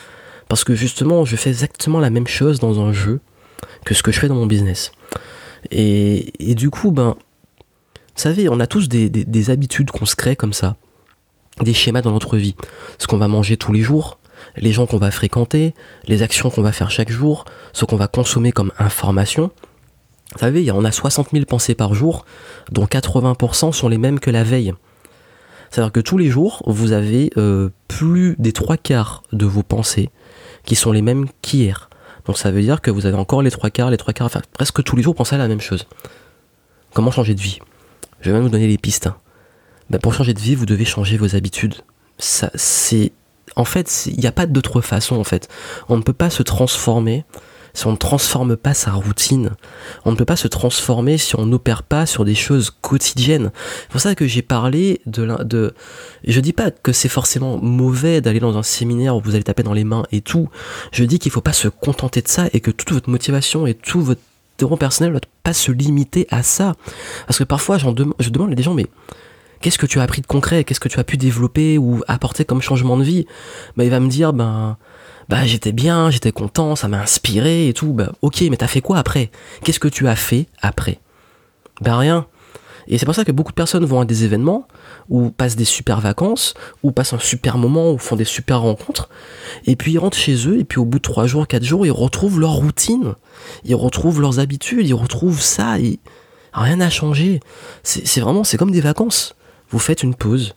parce 0.48 0.64
que 0.64 0.74
justement, 0.74 1.24
je 1.24 1.36
fais 1.36 1.50
exactement 1.50 2.00
la 2.00 2.10
même 2.10 2.26
chose 2.26 2.58
dans 2.58 2.80
un 2.80 2.92
jeu 2.92 3.20
que 3.84 3.94
ce 3.94 4.02
que 4.02 4.12
je 4.12 4.18
fais 4.18 4.28
dans 4.28 4.34
mon 4.34 4.46
business. 4.46 4.92
Et, 5.70 6.54
du 6.54 6.68
coup, 6.68 6.90
ben, 6.90 7.16
vous 7.16 8.22
savez, 8.22 8.48
on 8.48 8.60
a 8.60 8.66
tous 8.66 8.88
des 8.88 9.50
habitudes 9.50 9.90
qu'on 9.90 10.06
se 10.06 10.16
crée 10.16 10.36
comme 10.36 10.52
ça 10.52 10.76
des 11.60 11.74
schémas 11.74 12.02
dans 12.02 12.12
notre 12.12 12.36
vie. 12.36 12.54
Ce 12.98 13.06
qu'on 13.06 13.18
va 13.18 13.28
manger 13.28 13.56
tous 13.56 13.72
les 13.72 13.82
jours, 13.82 14.18
les 14.56 14.72
gens 14.72 14.86
qu'on 14.86 14.98
va 14.98 15.10
fréquenter, 15.10 15.74
les 16.06 16.22
actions 16.22 16.50
qu'on 16.50 16.62
va 16.62 16.72
faire 16.72 16.90
chaque 16.90 17.10
jour, 17.10 17.44
ce 17.72 17.84
qu'on 17.84 17.96
va 17.96 18.08
consommer 18.08 18.52
comme 18.52 18.72
information. 18.78 19.50
Vous 20.32 20.40
savez, 20.40 20.70
on 20.72 20.84
a 20.84 20.92
60 20.92 21.30
000 21.32 21.44
pensées 21.44 21.74
par 21.74 21.94
jour, 21.94 22.24
dont 22.72 22.84
80% 22.84 23.72
sont 23.72 23.88
les 23.88 23.98
mêmes 23.98 24.18
que 24.18 24.30
la 24.30 24.42
veille. 24.42 24.74
C'est-à-dire 25.70 25.92
que 25.92 26.00
tous 26.00 26.18
les 26.18 26.28
jours, 26.28 26.62
vous 26.66 26.92
avez 26.92 27.30
euh, 27.36 27.70
plus 27.88 28.36
des 28.38 28.52
trois 28.52 28.76
quarts 28.76 29.22
de 29.32 29.46
vos 29.46 29.62
pensées 29.62 30.10
qui 30.64 30.76
sont 30.76 30.92
les 30.92 31.02
mêmes 31.02 31.26
qu'hier. 31.42 31.90
Donc 32.26 32.38
ça 32.38 32.50
veut 32.50 32.62
dire 32.62 32.80
que 32.80 32.90
vous 32.90 33.06
avez 33.06 33.16
encore 33.16 33.42
les 33.42 33.50
trois 33.50 33.70
quarts, 33.70 33.90
les 33.90 33.96
trois 33.96 34.14
quarts, 34.14 34.26
enfin 34.26 34.40
presque 34.52 34.82
tous 34.82 34.96
les 34.96 35.02
jours, 35.02 35.14
pensez 35.14 35.34
à 35.34 35.38
la 35.38 35.48
même 35.48 35.60
chose. 35.60 35.86
Comment 36.94 37.10
changer 37.10 37.34
de 37.34 37.40
vie? 37.40 37.58
Je 38.20 38.30
vais 38.30 38.34
même 38.34 38.44
vous 38.44 38.50
donner 38.50 38.68
les 38.68 38.78
pistes. 38.78 39.10
Bah, 39.90 39.98
pour 39.98 40.14
changer 40.14 40.34
de 40.34 40.40
vie, 40.40 40.54
vous 40.54 40.66
devez 40.66 40.84
changer 40.84 41.16
vos 41.16 41.36
habitudes. 41.36 41.74
Ça, 42.18 42.50
c'est, 42.54 43.12
en 43.56 43.64
fait, 43.64 44.06
il 44.06 44.18
n'y 44.18 44.26
a 44.26 44.32
pas 44.32 44.46
d'autre 44.46 44.80
façon, 44.80 45.16
en 45.16 45.24
fait. 45.24 45.48
On 45.88 45.96
ne 45.96 46.02
peut 46.02 46.12
pas 46.12 46.30
se 46.30 46.42
transformer 46.42 47.24
si 47.74 47.88
on 47.88 47.92
ne 47.92 47.96
transforme 47.96 48.56
pas 48.56 48.72
sa 48.72 48.92
routine. 48.92 49.50
On 50.04 50.12
ne 50.12 50.16
peut 50.16 50.24
pas 50.24 50.36
se 50.36 50.46
transformer 50.46 51.18
si 51.18 51.36
on 51.36 51.44
n'opère 51.44 51.82
pas 51.82 52.06
sur 52.06 52.24
des 52.24 52.36
choses 52.36 52.70
quotidiennes. 52.70 53.50
C'est 53.82 53.90
pour 53.90 54.00
ça 54.00 54.14
que 54.14 54.26
j'ai 54.26 54.42
parlé 54.42 55.00
de, 55.06 55.26
de, 55.42 55.74
je 56.24 56.40
dis 56.40 56.52
pas 56.52 56.70
que 56.70 56.92
c'est 56.92 57.08
forcément 57.08 57.58
mauvais 57.58 58.20
d'aller 58.20 58.40
dans 58.40 58.56
un 58.56 58.62
séminaire 58.62 59.16
où 59.16 59.20
vous 59.20 59.34
allez 59.34 59.42
taper 59.42 59.64
dans 59.64 59.72
les 59.72 59.84
mains 59.84 60.04
et 60.12 60.20
tout. 60.20 60.48
Je 60.92 61.04
dis 61.04 61.18
qu'il 61.18 61.32
faut 61.32 61.40
pas 61.40 61.52
se 61.52 61.66
contenter 61.66 62.22
de 62.22 62.28
ça 62.28 62.46
et 62.52 62.60
que 62.60 62.70
toute 62.70 62.92
votre 62.92 63.10
motivation 63.10 63.66
et 63.66 63.74
tout 63.74 64.00
votre 64.00 64.20
développement 64.56 64.76
personnel 64.76 65.12
ne 65.12 65.18
doit 65.18 65.28
pas 65.42 65.52
se 65.52 65.72
limiter 65.72 66.28
à 66.30 66.44
ça. 66.44 66.74
Parce 67.26 67.38
que 67.38 67.44
parfois, 67.44 67.78
je 67.78 68.30
demande 68.30 68.52
à 68.52 68.54
des 68.54 68.62
gens, 68.62 68.74
mais 68.74 68.86
qu'est-ce 69.60 69.78
que 69.78 69.86
tu 69.86 70.00
as 70.00 70.02
appris 70.02 70.22
de 70.22 70.26
concret, 70.26 70.64
qu'est-ce 70.64 70.80
que 70.80 70.88
tu 70.88 70.98
as 70.98 71.04
pu 71.04 71.16
développer 71.16 71.78
ou 71.78 72.02
apporter 72.08 72.44
comme 72.44 72.62
changement 72.62 72.96
de 72.96 73.04
vie? 73.04 73.26
Bah, 73.76 73.84
Il 73.84 73.90
va 73.90 74.00
me 74.00 74.08
dire, 74.08 74.32
ben, 74.32 74.76
bah, 75.28 75.46
j'étais 75.46 75.72
bien, 75.72 76.10
j'étais 76.10 76.32
content, 76.32 76.76
ça 76.76 76.88
m'a 76.88 77.00
inspiré 77.00 77.68
et 77.68 77.72
tout. 77.72 77.92
Bah, 77.92 78.12
ok, 78.22 78.42
mais 78.50 78.56
t'as 78.56 78.66
fait 78.66 78.80
quoi 78.80 78.98
après? 78.98 79.30
Qu'est-ce 79.62 79.80
que 79.80 79.88
tu 79.88 80.08
as 80.08 80.16
fait 80.16 80.46
après? 80.60 81.00
Ben 81.80 81.96
rien. 81.96 82.26
Et 82.86 82.98
c'est 82.98 83.06
pour 83.06 83.14
ça 83.14 83.24
que 83.24 83.32
beaucoup 83.32 83.52
de 83.52 83.56
personnes 83.56 83.84
vont 83.84 84.00
à 84.00 84.04
des 84.04 84.24
événements, 84.24 84.68
ou 85.08 85.30
passent 85.30 85.56
des 85.56 85.64
super 85.64 86.00
vacances, 86.00 86.52
ou 86.82 86.92
passent 86.92 87.14
un 87.14 87.18
super 87.18 87.56
moment, 87.56 87.92
ou 87.92 87.98
font 87.98 88.16
des 88.16 88.24
super 88.24 88.60
rencontres, 88.60 89.08
et 89.66 89.74
puis 89.74 89.92
ils 89.92 89.98
rentrent 89.98 90.18
chez 90.18 90.46
eux, 90.46 90.58
et 90.58 90.64
puis 90.64 90.78
au 90.78 90.84
bout 90.84 90.98
de 90.98 91.02
3 91.02 91.26
jours, 91.26 91.46
4 91.46 91.64
jours, 91.64 91.86
ils 91.86 91.90
retrouvent 91.90 92.40
leur 92.40 92.52
routine, 92.52 93.14
ils 93.64 93.74
retrouvent 93.74 94.20
leurs 94.20 94.38
habitudes, 94.38 94.86
ils 94.86 94.94
retrouvent 94.94 95.40
ça, 95.40 95.78
et 95.78 95.98
rien 96.52 96.76
n'a 96.76 96.90
changé. 96.90 97.40
C'est 97.82 98.20
vraiment, 98.20 98.44
c'est 98.44 98.58
comme 98.58 98.70
des 98.70 98.82
vacances 98.82 99.34
vous 99.74 99.80
faites 99.80 100.04
une 100.04 100.14
pause. 100.14 100.54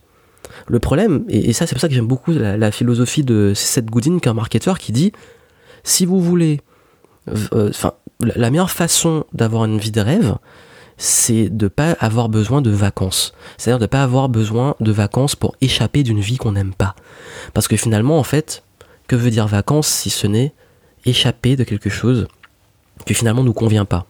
Le 0.68 0.78
problème, 0.78 1.24
et, 1.28 1.52
ça 1.52 1.66
c'est 1.66 1.74
pour 1.74 1.80
ça 1.80 1.88
que 1.88 1.94
j'aime 1.94 2.06
beaucoup 2.06 2.30
la, 2.30 2.70
philosophie 2.70 3.24
de 3.24 3.52
Seth 3.52 3.86
Godin, 3.86 4.20
qui 4.20 4.28
est 4.28 4.30
un 4.30 4.34
marketeur, 4.34 4.78
qui 4.78 4.92
dit, 4.92 5.10
si 5.82 6.06
vous 6.06 6.20
voulez, 6.20 6.60
euh, 7.28 7.68
enfin, 7.68 7.94
la 8.20 8.50
meilleure 8.50 8.70
façon 8.70 9.24
d'avoir 9.32 9.64
une 9.64 9.78
vie 9.78 9.90
de 9.90 10.00
rêve, 10.00 10.36
c'est 10.98 11.48
de 11.48 11.66
pas 11.66 11.96
avoir 11.98 12.28
besoin 12.28 12.62
de 12.62 12.70
vacances. 12.70 13.32
C'est-à-dire 13.56 13.80
de 13.80 13.86
pas 13.86 14.04
avoir 14.04 14.28
besoin 14.28 14.76
de 14.78 14.92
vacances 14.92 15.34
pour 15.34 15.56
échapper 15.60 16.04
d'une 16.04 16.20
vie 16.20 16.36
qu'on 16.36 16.52
n'aime 16.52 16.72
pas. 16.72 16.94
Parce 17.54 17.66
que 17.66 17.76
finalement, 17.76 18.20
en 18.20 18.24
fait, 18.24 18.62
que 19.08 19.16
veut 19.16 19.30
dire 19.30 19.48
vacances 19.48 19.88
si 19.88 20.10
ce 20.10 20.28
n'est 20.28 20.54
échapper 21.06 21.56
de 21.56 21.64
quelque 21.64 21.90
chose 21.90 22.28
qui 23.04 23.14
finalement 23.14 23.42
nous 23.42 23.52
convient 23.52 23.84
pas? 23.84 24.06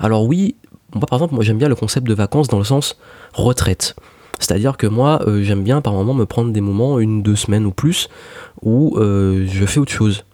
Alors 0.00 0.24
oui, 0.24 0.56
moi 0.92 1.06
par 1.06 1.18
exemple, 1.18 1.34
moi 1.34 1.44
j'aime 1.44 1.58
bien 1.58 1.68
le 1.68 1.76
concept 1.76 2.06
de 2.08 2.14
vacances 2.14 2.48
dans 2.48 2.58
le 2.58 2.64
sens 2.64 2.96
retraite. 3.32 3.94
C'est-à-dire 4.40 4.76
que 4.76 4.86
moi, 4.86 5.22
euh, 5.26 5.42
j'aime 5.44 5.62
bien 5.62 5.80
par 5.80 5.92
moment 5.92 6.14
me 6.14 6.26
prendre 6.26 6.50
des 6.50 6.60
moments, 6.60 6.98
une, 6.98 7.22
deux 7.22 7.36
semaines 7.36 7.66
ou 7.66 7.70
plus, 7.70 8.08
où 8.62 8.96
euh, 8.98 9.46
je 9.46 9.64
fais 9.66 9.78
autre 9.78 9.92
chose. 9.92 10.24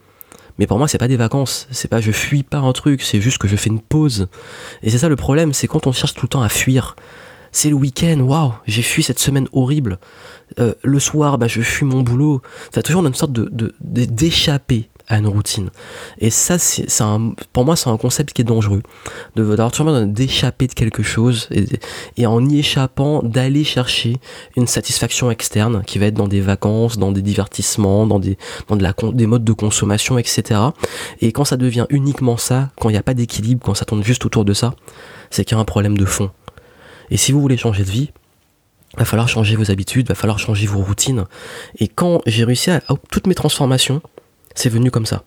Mais 0.58 0.66
pour 0.66 0.78
moi, 0.78 0.88
c'est 0.88 0.96
pas 0.96 1.08
des 1.08 1.16
vacances, 1.16 1.68
c'est 1.70 1.88
pas 1.88 2.00
je 2.00 2.12
fuis 2.12 2.42
pas 2.42 2.58
un 2.58 2.72
truc, 2.72 3.02
c'est 3.02 3.20
juste 3.20 3.36
que 3.36 3.48
je 3.48 3.56
fais 3.56 3.68
une 3.68 3.80
pause. 3.80 4.28
Et 4.82 4.88
c'est 4.88 4.98
ça 4.98 5.10
le 5.10 5.16
problème, 5.16 5.52
c'est 5.52 5.66
quand 5.66 5.86
on 5.86 5.92
cherche 5.92 6.14
tout 6.14 6.24
le 6.24 6.30
temps 6.30 6.42
à 6.42 6.48
fuir. 6.48 6.96
C'est 7.52 7.68
le 7.68 7.74
week-end, 7.74 8.20
waouh, 8.20 8.52
j'ai 8.66 8.82
fui 8.82 9.02
cette 9.02 9.18
semaine 9.18 9.48
horrible. 9.52 9.98
Euh, 10.58 10.74
le 10.82 10.98
soir, 10.98 11.36
bah, 11.36 11.46
je 11.46 11.60
fuis 11.60 11.86
mon 11.86 12.02
boulot. 12.02 12.42
Ça 12.74 12.82
toujours 12.82 13.04
une 13.04 13.14
sorte 13.14 13.32
de 13.32 13.74
d'échapper 13.80 14.88
à 15.08 15.18
une 15.18 15.26
routine. 15.26 15.70
Et 16.18 16.30
ça, 16.30 16.58
c'est 16.58 16.86
pour 17.52 17.64
moi, 17.64 17.76
c'est 17.76 17.90
un 17.90 17.96
concept 17.96 18.32
qui 18.32 18.42
est 18.42 18.44
dangereux. 18.44 18.82
D'avoir 19.36 19.70
toujours 19.70 20.06
d'échapper 20.06 20.66
de 20.66 20.74
quelque 20.74 21.02
chose 21.02 21.48
et, 22.16 22.26
en 22.26 22.44
y 22.44 22.58
échappant, 22.58 23.22
d'aller 23.22 23.64
chercher 23.64 24.16
une 24.56 24.66
satisfaction 24.66 25.30
externe 25.30 25.82
qui 25.86 25.98
va 25.98 26.06
être 26.06 26.14
dans 26.14 26.28
des 26.28 26.40
vacances, 26.40 26.98
dans 26.98 27.12
des 27.12 27.22
divertissements, 27.22 28.06
dans 28.06 28.18
des, 28.18 28.36
dans 28.68 28.76
de 28.76 28.82
la, 28.82 28.94
des 29.12 29.26
modes 29.26 29.44
de 29.44 29.52
consommation, 29.52 30.18
etc. 30.18 30.60
Et 31.20 31.32
quand 31.32 31.44
ça 31.44 31.56
devient 31.56 31.86
uniquement 31.90 32.36
ça, 32.36 32.70
quand 32.80 32.88
il 32.88 32.92
n'y 32.92 32.98
a 32.98 33.02
pas 33.02 33.14
d'équilibre, 33.14 33.64
quand 33.64 33.74
ça 33.74 33.84
tourne 33.84 34.02
juste 34.02 34.24
autour 34.24 34.44
de 34.44 34.54
ça, 34.54 34.74
c'est 35.30 35.44
qu'il 35.44 35.56
y 35.56 35.58
a 35.58 35.60
un 35.60 35.64
problème 35.64 35.96
de 35.96 36.04
fond. 36.04 36.30
Et 37.10 37.16
si 37.16 37.32
vous 37.32 37.40
voulez 37.40 37.56
changer 37.56 37.84
de 37.84 37.90
vie, 37.90 38.10
va 38.96 39.04
falloir 39.04 39.28
changer 39.28 39.56
vos 39.56 39.70
habitudes, 39.70 40.08
va 40.08 40.14
falloir 40.14 40.38
changer 40.38 40.66
vos 40.66 40.80
routines. 40.80 41.24
Et 41.78 41.88
quand 41.88 42.22
j'ai 42.26 42.44
réussi 42.44 42.70
à 42.70 42.80
toutes 43.10 43.26
mes 43.26 43.34
transformations, 43.34 44.00
c'est 44.56 44.68
venu 44.68 44.90
comme 44.90 45.06
ça. 45.06 45.22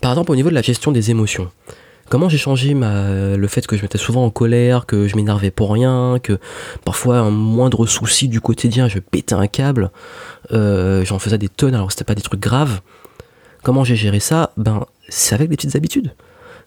Par 0.00 0.12
exemple, 0.12 0.32
au 0.32 0.36
niveau 0.36 0.48
de 0.48 0.54
la 0.54 0.62
gestion 0.62 0.90
des 0.90 1.10
émotions, 1.10 1.50
comment 2.08 2.30
j'ai 2.30 2.38
changé 2.38 2.72
le 2.74 3.46
fait 3.48 3.66
que 3.66 3.76
je 3.76 3.82
m'étais 3.82 3.98
souvent 3.98 4.24
en 4.24 4.30
colère, 4.30 4.86
que 4.86 5.06
je 5.06 5.16
m'énervais 5.16 5.50
pour 5.50 5.72
rien, 5.72 6.18
que 6.22 6.38
parfois 6.84 7.18
un 7.18 7.30
moindre 7.30 7.84
souci 7.86 8.28
du 8.28 8.40
quotidien, 8.40 8.88
je 8.88 9.00
pétais 9.00 9.34
un 9.34 9.46
câble, 9.46 9.90
euh, 10.52 11.04
j'en 11.04 11.18
faisais 11.18 11.38
des 11.38 11.50
tonnes 11.50 11.74
alors 11.74 11.88
que 11.88 11.92
c'était 11.92 12.04
pas 12.04 12.14
des 12.14 12.22
trucs 12.22 12.40
graves. 12.40 12.80
Comment 13.62 13.84
j'ai 13.84 13.96
géré 13.96 14.18
ça? 14.18 14.52
Ben, 14.56 14.86
c'est 15.08 15.34
avec 15.34 15.50
des 15.50 15.56
petites 15.56 15.76
habitudes 15.76 16.14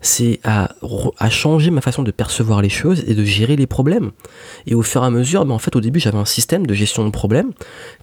c'est 0.01 0.39
à, 0.43 0.69
changer 1.29 1.71
ma 1.71 1.81
façon 1.81 2.03
de 2.03 2.11
percevoir 2.11 2.61
les 2.61 2.69
choses 2.69 3.03
et 3.07 3.15
de 3.15 3.23
gérer 3.23 3.55
les 3.55 3.67
problèmes. 3.67 4.11
Et 4.67 4.75
au 4.75 4.81
fur 4.81 5.03
et 5.03 5.05
à 5.05 5.09
mesure, 5.09 5.45
ben 5.45 5.53
en 5.53 5.59
fait, 5.59 5.75
au 5.75 5.81
début, 5.81 5.99
j'avais 5.99 6.17
un 6.17 6.25
système 6.25 6.67
de 6.67 6.73
gestion 6.73 7.05
de 7.05 7.09
problèmes 7.09 7.51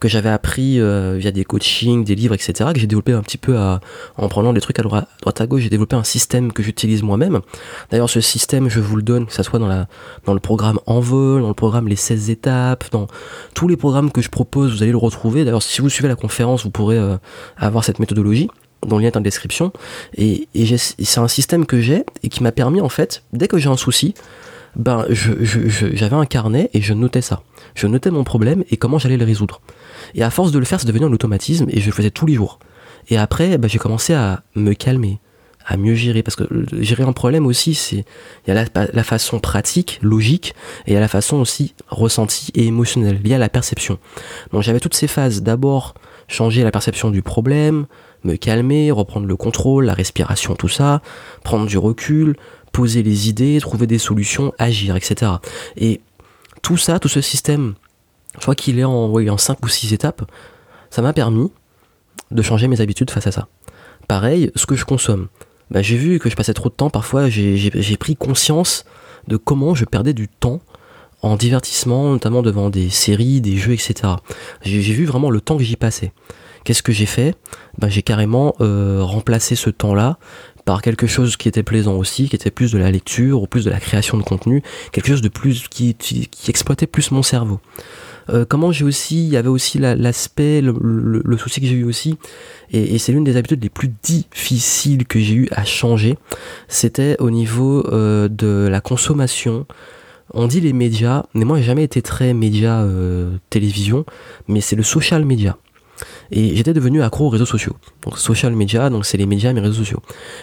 que 0.00 0.08
j'avais 0.08 0.28
appris 0.28 0.80
euh, 0.80 1.16
via 1.18 1.30
des 1.30 1.44
coachings, 1.44 2.04
des 2.04 2.14
livres, 2.14 2.34
etc., 2.34 2.70
que 2.74 2.80
j'ai 2.80 2.86
développé 2.86 3.12
un 3.12 3.22
petit 3.22 3.38
peu 3.38 3.56
en 4.16 4.28
prenant 4.28 4.52
des 4.52 4.60
trucs 4.60 4.78
à 4.78 4.82
droite, 4.82 5.08
à 5.40 5.46
gauche. 5.46 5.62
J'ai 5.62 5.70
développé 5.70 5.96
un 5.96 6.04
système 6.04 6.52
que 6.52 6.62
j'utilise 6.62 7.02
moi-même. 7.02 7.40
D'ailleurs, 7.90 8.10
ce 8.10 8.20
système, 8.20 8.68
je 8.68 8.80
vous 8.80 8.96
le 8.96 9.02
donne, 9.02 9.26
que 9.26 9.32
ce 9.32 9.42
soit 9.42 9.58
dans, 9.58 9.68
la, 9.68 9.86
dans 10.24 10.34
le 10.34 10.40
programme 10.40 10.78
Envol, 10.86 11.42
dans 11.42 11.48
le 11.48 11.54
programme 11.54 11.88
Les 11.88 11.96
16 11.96 12.30
étapes, 12.30 12.84
dans 12.90 13.06
tous 13.54 13.68
les 13.68 13.76
programmes 13.76 14.10
que 14.10 14.22
je 14.22 14.28
propose, 14.28 14.72
vous 14.72 14.82
allez 14.82 14.92
le 14.92 14.98
retrouver. 14.98 15.44
D'ailleurs, 15.44 15.62
si 15.62 15.80
vous 15.80 15.88
suivez 15.88 16.08
la 16.08 16.16
conférence, 16.16 16.64
vous 16.64 16.70
pourrez 16.70 16.98
euh, 16.98 17.16
avoir 17.56 17.84
cette 17.84 17.98
méthodologie 17.98 18.48
dont 18.86 18.98
le 18.98 19.02
lien 19.02 19.10
est 19.10 19.16
en 19.16 19.20
description. 19.20 19.72
Et, 20.16 20.48
c'est 20.78 21.20
un 21.20 21.28
système 21.28 21.66
que 21.66 21.80
j'ai 21.80 22.04
et 22.22 22.28
qui 22.28 22.42
m'a 22.42 22.52
permis, 22.52 22.80
en 22.80 22.88
fait, 22.88 23.22
dès 23.32 23.48
que 23.48 23.58
j'ai 23.58 23.68
un 23.68 23.76
souci, 23.76 24.14
ben, 24.76 25.06
j'avais 25.10 26.16
un 26.16 26.26
carnet 26.26 26.70
et 26.72 26.80
je 26.80 26.94
notais 26.94 27.22
ça. 27.22 27.42
Je 27.74 27.86
notais 27.86 28.10
mon 28.10 28.24
problème 28.24 28.64
et 28.70 28.76
comment 28.76 28.98
j'allais 28.98 29.16
le 29.16 29.24
résoudre. 29.24 29.60
Et 30.14 30.22
à 30.22 30.30
force 30.30 30.52
de 30.52 30.58
le 30.58 30.64
faire, 30.64 30.80
c'est 30.80 30.86
devenu 30.86 31.04
un 31.04 31.12
automatisme 31.12 31.66
et 31.70 31.80
je 31.80 31.86
le 31.86 31.92
faisais 31.92 32.10
tous 32.10 32.26
les 32.26 32.34
jours. 32.34 32.58
Et 33.08 33.16
après, 33.16 33.58
ben, 33.58 33.68
j'ai 33.68 33.78
commencé 33.78 34.14
à 34.14 34.42
me 34.54 34.72
calmer, 34.74 35.20
à 35.66 35.76
mieux 35.76 35.94
gérer. 35.94 36.22
Parce 36.22 36.36
que 36.36 36.44
gérer 36.80 37.02
un 37.02 37.12
problème 37.12 37.46
aussi, 37.46 37.74
c'est 37.74 38.04
il 38.46 38.48
y 38.48 38.50
a 38.50 38.54
la, 38.54 38.86
la, 38.92 39.04
façon 39.04 39.40
pratique, 39.40 39.98
logique, 40.02 40.54
et 40.86 40.92
il 40.92 40.94
y 40.94 40.96
a 40.96 41.00
la 41.00 41.08
façon 41.08 41.38
aussi 41.38 41.74
ressentie 41.88 42.52
et 42.54 42.66
émotionnelle, 42.66 43.20
liée 43.22 43.34
à 43.34 43.38
la 43.38 43.48
perception. 43.48 43.98
Donc 44.52 44.62
j'avais 44.62 44.80
toutes 44.80 44.94
ces 44.94 45.08
phases. 45.08 45.42
D'abord, 45.42 45.94
changer 46.28 46.62
la 46.62 46.70
perception 46.70 47.10
du 47.10 47.22
problème, 47.22 47.86
me 48.24 48.36
calmer, 48.36 48.90
reprendre 48.90 49.26
le 49.26 49.36
contrôle, 49.36 49.86
la 49.86 49.94
respiration, 49.94 50.54
tout 50.54 50.68
ça, 50.68 51.02
prendre 51.44 51.66
du 51.66 51.78
recul, 51.78 52.36
poser 52.72 53.02
les 53.02 53.28
idées, 53.28 53.58
trouver 53.60 53.86
des 53.86 53.98
solutions, 53.98 54.52
agir, 54.58 54.96
etc. 54.96 55.32
Et 55.76 56.00
tout 56.62 56.76
ça, 56.76 56.98
tout 56.98 57.08
ce 57.08 57.20
système, 57.20 57.74
je 58.36 58.40
crois 58.40 58.54
qu'il 58.54 58.78
est 58.78 58.84
en, 58.84 59.12
en 59.12 59.38
5 59.38 59.64
ou 59.64 59.68
6 59.68 59.92
étapes, 59.92 60.22
ça 60.90 61.02
m'a 61.02 61.12
permis 61.12 61.50
de 62.30 62.42
changer 62.42 62.68
mes 62.68 62.80
habitudes 62.80 63.10
face 63.10 63.26
à 63.26 63.32
ça. 63.32 63.48
Pareil, 64.08 64.50
ce 64.56 64.66
que 64.66 64.76
je 64.76 64.84
consomme. 64.84 65.28
Bah, 65.70 65.82
j'ai 65.82 65.96
vu 65.96 66.18
que 66.18 66.28
je 66.28 66.36
passais 66.36 66.54
trop 66.54 66.68
de 66.68 66.74
temps, 66.74 66.90
parfois 66.90 67.28
j'ai 67.28 67.96
pris 67.96 68.16
conscience 68.16 68.84
de 69.28 69.36
comment 69.36 69.74
je 69.74 69.84
perdais 69.84 70.12
du 70.12 70.28
temps 70.28 70.60
en 71.22 71.36
divertissement, 71.36 72.10
notamment 72.10 72.42
devant 72.42 72.68
des 72.68 72.90
séries, 72.90 73.40
des 73.40 73.56
jeux, 73.56 73.72
etc. 73.72 74.14
J'ai 74.62 74.80
vu 74.80 75.04
vraiment 75.04 75.30
le 75.30 75.40
temps 75.40 75.56
que 75.56 75.62
j'y 75.62 75.76
passais. 75.76 76.12
Qu'est-ce 76.64 76.82
que 76.82 76.92
j'ai 76.92 77.06
fait? 77.06 77.34
Ben, 77.78 77.88
J'ai 77.88 78.02
carrément 78.02 78.54
euh, 78.60 79.00
remplacé 79.02 79.56
ce 79.56 79.70
temps-là 79.70 80.18
par 80.64 80.80
quelque 80.80 81.08
chose 81.08 81.36
qui 81.36 81.48
était 81.48 81.64
plaisant 81.64 81.96
aussi, 81.96 82.28
qui 82.28 82.36
était 82.36 82.52
plus 82.52 82.70
de 82.70 82.78
la 82.78 82.90
lecture 82.90 83.42
ou 83.42 83.46
plus 83.46 83.64
de 83.64 83.70
la 83.70 83.80
création 83.80 84.16
de 84.16 84.22
contenu, 84.22 84.62
quelque 84.92 85.08
chose 85.08 85.22
de 85.22 85.28
plus 85.28 85.66
qui, 85.68 85.96
exploitait 86.46 86.86
plus 86.86 87.10
mon 87.10 87.22
cerveau. 87.22 87.58
Euh, 88.30 88.44
comment 88.48 88.70
j'ai 88.70 88.84
aussi, 88.84 89.24
il 89.24 89.32
y 89.32 89.36
avait 89.36 89.48
aussi 89.48 89.78
l'aspect, 89.78 90.60
le, 90.62 91.36
souci 91.36 91.60
que 91.60 91.66
j'ai 91.66 91.74
eu 91.74 91.84
aussi, 91.84 92.16
et, 92.70 92.96
c'est 92.98 93.10
l'une 93.10 93.24
des 93.24 93.36
habitudes 93.36 93.60
les 93.60 93.70
plus 93.70 93.90
difficiles 94.04 95.04
que 95.04 95.18
j'ai 95.18 95.34
eu 95.34 95.48
à 95.50 95.64
changer, 95.64 96.16
c'était 96.68 97.16
au 97.18 97.30
niveau 97.30 97.84
euh, 97.88 98.28
de 98.28 98.68
la 98.70 98.80
consommation. 98.80 99.66
On 100.32 100.46
dit 100.46 100.60
les 100.60 100.72
médias, 100.72 101.24
mais 101.34 101.44
moi 101.44 101.58
j'ai 101.58 101.64
jamais 101.64 101.82
été 101.82 102.02
très 102.02 102.32
média 102.34 102.86
télévision, 103.50 104.06
mais 104.46 104.60
c'est 104.60 104.76
le 104.76 104.84
social 104.84 105.24
media. 105.24 105.58
Et 106.30 106.56
j'étais 106.56 106.72
devenu 106.72 107.02
accro 107.02 107.26
aux 107.26 107.30
réseaux 107.30 107.46
sociaux. 107.46 107.76
Donc 108.04 108.18
social 108.18 108.52
media, 108.52 108.90
donc 108.90 109.06
c'est 109.06 109.18
les 109.18 109.26
médias, 109.26 109.52
mes 109.52 109.60
réseaux 109.60 109.80
sociaux. 109.80 110.00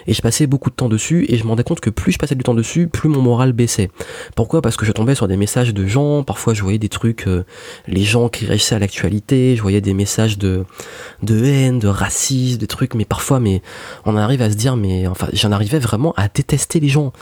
Et 0.08 0.14
je 0.14 0.22
passais 0.22 0.48
beaucoup 0.48 0.70
de 0.70 0.76
temps 0.76 0.90
dessus 0.90 1.26
et 1.30 1.38
je 1.38 1.44
me 1.44 1.50
rendais 1.50 1.64
compte 1.64 1.80
que 1.80 1.90
plus 1.90 2.12
je 2.12 2.18
passais 2.18 2.36
du 2.36 2.44
temps 2.44 2.54
dessus, 2.54 2.88
plus 2.88 3.10
mon 3.10 3.22
moral 3.22 3.54
baissait. 3.54 3.90
Pourquoi? 4.36 4.62
Parce 4.62 4.78
que 4.78 4.86
je 4.86 4.92
tombais 4.92 5.16
sur 5.16 5.28
des 5.28 5.38
messages 5.38 5.74
de 5.74 5.86
gens, 5.86 6.24
parfois 6.24 6.54
je 6.54 6.62
voyais 6.62 6.78
des 6.78 6.90
trucs, 6.90 7.28
euh, 7.28 7.44
les 7.88 8.04
gens 8.04 8.30
qui 8.30 8.46
réagissaient 8.46 8.76
à 8.76 8.80
l'actualité, 8.80 9.56
je 9.56 9.62
voyais 9.62 9.82
des 9.82 9.94
messages 9.94 10.38
de, 10.38 10.66
de 11.24 11.44
haine, 11.44 11.80
de 11.80 11.88
racisme, 11.88 12.58
des 12.58 12.68
trucs, 12.68 12.96
mais 12.96 13.06
parfois, 13.06 13.40
mais 13.40 13.62
on 14.06 14.16
arrive 14.16 14.42
à 14.42 14.50
se 14.50 14.56
dire, 14.56 14.76
mais 14.76 15.08
enfin, 15.08 15.28
j'en 15.34 15.52
arrivais 15.52 15.80
vraiment 15.80 16.14
à 16.18 16.28
détester 16.28 16.80
les 16.80 16.90
gens. 16.90 17.14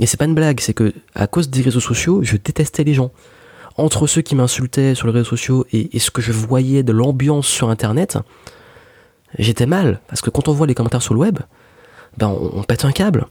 Et 0.00 0.06
c'est 0.06 0.16
pas 0.16 0.26
une 0.26 0.34
blague, 0.34 0.60
c'est 0.60 0.74
que 0.74 0.92
à 1.14 1.26
cause 1.26 1.50
des 1.50 1.62
réseaux 1.62 1.80
sociaux, 1.80 2.20
je 2.22 2.36
détestais 2.36 2.84
les 2.84 2.94
gens 2.94 3.10
entre 3.78 4.06
ceux 4.06 4.22
qui 4.22 4.34
m'insultaient 4.34 4.94
sur 4.94 5.06
les 5.06 5.12
réseaux 5.12 5.30
sociaux 5.30 5.64
et, 5.72 5.98
ce 5.98 6.10
que 6.10 6.20
je 6.20 6.32
voyais 6.32 6.82
de 6.82 6.92
l'ambiance 6.92 7.46
sur 7.46 7.70
Internet, 7.70 8.18
j'étais 9.38 9.66
mal. 9.66 10.00
Parce 10.08 10.20
que 10.20 10.30
quand 10.30 10.48
on 10.48 10.52
voit 10.52 10.66
les 10.66 10.74
commentaires 10.74 11.02
sur 11.02 11.14
le 11.14 11.20
web, 11.20 11.38
ben 12.16 12.28
on, 12.28 12.58
on 12.58 12.62
pète 12.64 12.84
un 12.84 12.92
câble. 12.92 13.26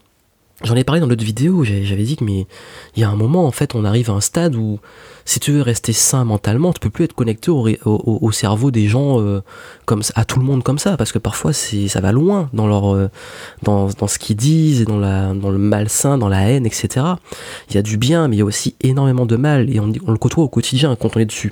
J'en 0.63 0.75
ai 0.75 0.83
parlé 0.83 0.99
dans 0.99 1.07
l'autre 1.07 1.23
vidéo, 1.23 1.63
j'avais 1.63 2.03
dit 2.03 2.15
que 2.15 2.23
mais 2.23 2.47
il 2.95 3.01
y 3.01 3.03
a 3.03 3.09
un 3.09 3.15
moment 3.15 3.45
en 3.45 3.51
fait 3.51 3.75
on 3.75 3.85
arrive 3.85 4.09
à 4.09 4.13
un 4.13 4.21
stade 4.21 4.55
où 4.55 4.79
si 5.23 5.39
tu 5.39 5.51
veux 5.51 5.61
rester 5.61 5.93
sain 5.93 6.23
mentalement, 6.23 6.73
tu 6.73 6.79
peux 6.79 6.89
plus 6.89 7.03
être 7.03 7.13
connecté 7.13 7.51
au, 7.51 7.67
au, 7.85 8.31
cerveau 8.31 8.71
des 8.71 8.87
gens 8.87 9.21
euh, 9.21 9.43
comme 9.85 10.01
à 10.15 10.23
tout 10.23 10.39
le 10.39 10.45
monde 10.45 10.63
comme 10.63 10.79
ça, 10.79 10.95
parce 10.97 11.11
que 11.11 11.19
parfois 11.19 11.51
ça 11.53 12.01
va 12.01 12.11
loin 12.11 12.49
dans 12.53 12.65
leur 12.65 12.95
euh, 12.95 13.09
dans, 13.61 13.89
ce 14.07 14.17
qu'ils 14.17 14.37
disent 14.37 14.81
et 14.81 14.85
dans 14.85 14.97
le 14.97 15.57
malsain, 15.57 16.17
dans 16.17 16.29
la 16.29 16.49
haine, 16.49 16.65
etc. 16.65 17.05
Il 17.69 17.75
y 17.75 17.77
a 17.77 17.81
du 17.81 17.97
bien, 17.97 18.27
mais 18.27 18.37
il 18.37 18.39
y 18.39 18.41
a 18.41 18.45
aussi 18.45 18.75
énormément 18.81 19.25
de 19.25 19.35
mal 19.35 19.69
et 19.69 19.81
on, 19.81 19.87
le 19.87 20.17
côtoie 20.17 20.45
au 20.45 20.49
quotidien 20.49 20.95
quand 20.95 21.17
on 21.17 21.19
est 21.19 21.25
dessus. 21.25 21.51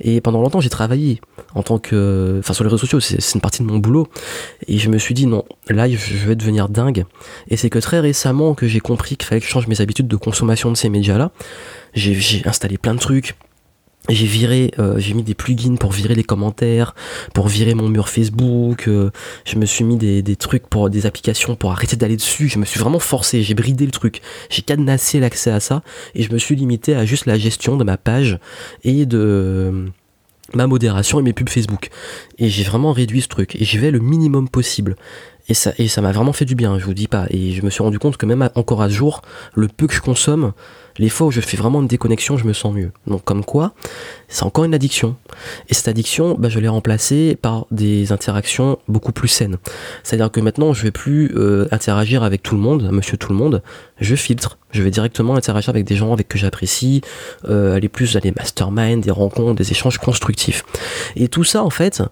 Et 0.00 0.20
pendant 0.20 0.42
longtemps 0.42 0.60
j'ai 0.60 0.68
travaillé 0.68 1.20
en 1.54 1.62
tant 1.62 1.78
que, 1.78 2.42
sur 2.44 2.64
les 2.64 2.68
réseaux 2.68 2.76
sociaux, 2.76 3.00
c'est 3.00 3.34
une 3.34 3.40
partie 3.40 3.62
de 3.62 3.66
mon 3.66 3.78
boulot, 3.78 4.08
et 4.68 4.76
je 4.76 4.90
me 4.90 4.98
suis 4.98 5.14
dit 5.14 5.26
non, 5.26 5.46
là 5.68 5.88
je 5.88 6.26
vais 6.28 6.36
devenir 6.36 6.68
dingue. 6.68 7.06
Et 7.48 7.56
c'est 7.56 7.70
que 7.70 7.78
très 7.78 7.98
récemment 8.00 8.35
que 8.54 8.66
j'ai 8.66 8.80
compris 8.80 9.16
qu'il 9.16 9.26
fallait 9.26 9.40
que 9.40 9.46
je 9.46 9.50
change 9.50 9.66
mes 9.66 9.80
habitudes 9.80 10.08
de 10.08 10.16
consommation 10.16 10.70
de 10.70 10.76
ces 10.76 10.88
médias-là 10.88 11.30
j'ai 11.96 12.42
installé 12.46 12.78
plein 12.78 12.94
de 12.94 13.00
trucs. 13.00 13.34
J'ai 14.08 14.26
viré, 14.26 14.70
euh, 14.78 14.98
j'ai 14.98 15.14
mis 15.14 15.24
des 15.24 15.34
plugins 15.34 15.74
pour 15.74 15.90
virer 15.90 16.14
les 16.14 16.22
commentaires, 16.22 16.94
pour 17.34 17.48
virer 17.48 17.74
mon 17.74 17.88
mur 17.88 18.08
Facebook. 18.08 18.86
Euh, 18.86 19.10
je 19.44 19.56
me 19.56 19.66
suis 19.66 19.82
mis 19.82 19.96
des, 19.96 20.22
des, 20.22 20.36
trucs 20.36 20.68
pour 20.68 20.90
des 20.90 21.06
applications 21.06 21.56
pour 21.56 21.72
arrêter 21.72 21.96
d'aller 21.96 22.16
dessus. 22.16 22.48
Je 22.48 22.60
me 22.60 22.64
suis 22.64 22.78
vraiment 22.78 23.00
forcé, 23.00 23.42
j'ai 23.42 23.54
bridé 23.54 23.84
le 23.84 23.90
truc. 23.90 24.20
J'ai 24.48 24.62
cadenassé 24.62 25.18
l'accès 25.18 25.50
à 25.50 25.58
ça 25.58 25.82
et 26.14 26.22
je 26.22 26.32
me 26.32 26.38
suis 26.38 26.54
limité 26.54 26.94
à 26.94 27.04
juste 27.04 27.26
la 27.26 27.36
gestion 27.36 27.76
de 27.76 27.82
ma 27.82 27.96
page 27.96 28.38
et 28.84 29.06
de 29.06 29.90
ma 30.54 30.68
modération 30.68 31.18
et 31.18 31.22
mes 31.22 31.32
pubs 31.32 31.48
Facebook. 31.48 31.88
Et 32.38 32.48
j'ai 32.48 32.62
vraiment 32.62 32.92
réduit 32.92 33.22
ce 33.22 33.28
truc 33.28 33.56
et 33.56 33.64
j'y 33.64 33.78
vais 33.78 33.90
le 33.90 33.98
minimum 33.98 34.48
possible. 34.48 34.94
Et 35.48 35.54
ça, 35.54 35.72
et 35.78 35.86
ça 35.88 36.00
m'a 36.00 36.12
vraiment 36.12 36.32
fait 36.32 36.44
du 36.44 36.54
bien, 36.54 36.78
je 36.78 36.84
vous 36.84 36.94
dis 36.94 37.06
pas. 37.06 37.26
Et 37.30 37.52
je 37.52 37.62
me 37.62 37.70
suis 37.70 37.82
rendu 37.82 37.98
compte 37.98 38.16
que 38.16 38.26
même 38.26 38.48
encore 38.54 38.82
à 38.82 38.88
ce 38.88 38.94
jour, 38.94 39.22
le 39.54 39.68
peu 39.68 39.86
que 39.86 39.94
je 39.94 40.00
consomme, 40.00 40.52
les 40.98 41.08
fois 41.08 41.26
où 41.28 41.30
je 41.30 41.40
fais 41.40 41.56
vraiment 41.56 41.80
une 41.80 41.86
déconnexion, 41.86 42.36
je 42.36 42.44
me 42.44 42.52
sens 42.52 42.74
mieux. 42.74 42.90
Donc 43.06 43.22
comme 43.24 43.44
quoi, 43.44 43.72
c'est 44.28 44.44
encore 44.44 44.64
une 44.64 44.74
addiction. 44.74 45.16
Et 45.68 45.74
cette 45.74 45.88
addiction, 45.88 46.34
bah, 46.38 46.48
je 46.48 46.58
l'ai 46.58 46.68
remplacée 46.68 47.36
par 47.40 47.66
des 47.70 48.12
interactions 48.12 48.78
beaucoup 48.88 49.12
plus 49.12 49.28
saines. 49.28 49.58
C'est-à-dire 50.02 50.30
que 50.30 50.40
maintenant, 50.40 50.72
je 50.72 50.82
vais 50.82 50.90
plus 50.90 51.32
euh, 51.36 51.68
interagir 51.70 52.22
avec 52.22 52.42
tout 52.42 52.54
le 52.54 52.60
monde, 52.60 52.90
monsieur 52.90 53.16
tout 53.16 53.30
le 53.30 53.38
monde. 53.38 53.62
Je 54.00 54.16
filtre. 54.16 54.58
Je 54.72 54.82
vais 54.82 54.90
directement 54.90 55.36
interagir 55.36 55.70
avec 55.70 55.84
des 55.84 55.96
gens 55.96 56.12
avec 56.12 56.28
que 56.28 56.38
j'apprécie, 56.38 57.02
euh, 57.48 57.76
aller 57.76 57.88
plus 57.88 58.16
à 58.16 58.20
des 58.20 58.32
masterminds, 58.32 59.00
des 59.00 59.10
rencontres, 59.10 59.54
des 59.54 59.70
échanges 59.70 59.98
constructifs. 59.98 60.64
Et 61.14 61.28
tout 61.28 61.44
ça, 61.44 61.62
en 61.62 61.70
fait, 61.70 62.02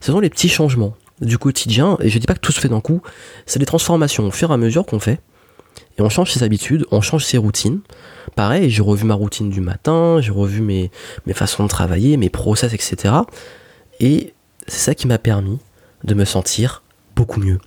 ce 0.00 0.12
sont 0.12 0.20
les 0.20 0.30
petits 0.30 0.48
changements 0.48 0.94
du 1.22 1.38
quotidien. 1.38 1.96
Et 2.00 2.08
je 2.08 2.18
dis 2.18 2.26
pas 2.26 2.34
que 2.34 2.40
tout 2.40 2.52
se 2.52 2.60
fait 2.60 2.68
d'un 2.68 2.80
coup. 2.80 3.00
C'est 3.46 3.58
des 3.58 3.66
transformations 3.66 4.26
au 4.26 4.30
fur 4.30 4.50
et 4.50 4.54
à 4.54 4.56
mesure 4.56 4.84
qu'on 4.84 5.00
fait. 5.00 5.20
Et 5.98 6.02
on 6.02 6.08
change 6.08 6.32
ses 6.32 6.42
habitudes, 6.42 6.86
on 6.90 7.00
change 7.00 7.24
ses 7.24 7.38
routines. 7.38 7.80
Pareil, 8.34 8.70
j'ai 8.70 8.82
revu 8.82 9.04
ma 9.04 9.14
routine 9.14 9.50
du 9.50 9.60
matin, 9.60 10.20
j'ai 10.20 10.30
revu 10.30 10.60
mes, 10.60 10.90
mes 11.26 11.34
façons 11.34 11.64
de 11.64 11.68
travailler, 11.68 12.16
mes 12.16 12.30
process, 12.30 12.72
etc. 12.72 13.14
Et 14.00 14.32
c'est 14.66 14.78
ça 14.78 14.94
qui 14.94 15.06
m'a 15.06 15.18
permis 15.18 15.58
de 16.04 16.14
me 16.14 16.24
sentir 16.24 16.82
beaucoup 17.14 17.40
mieux. 17.40 17.58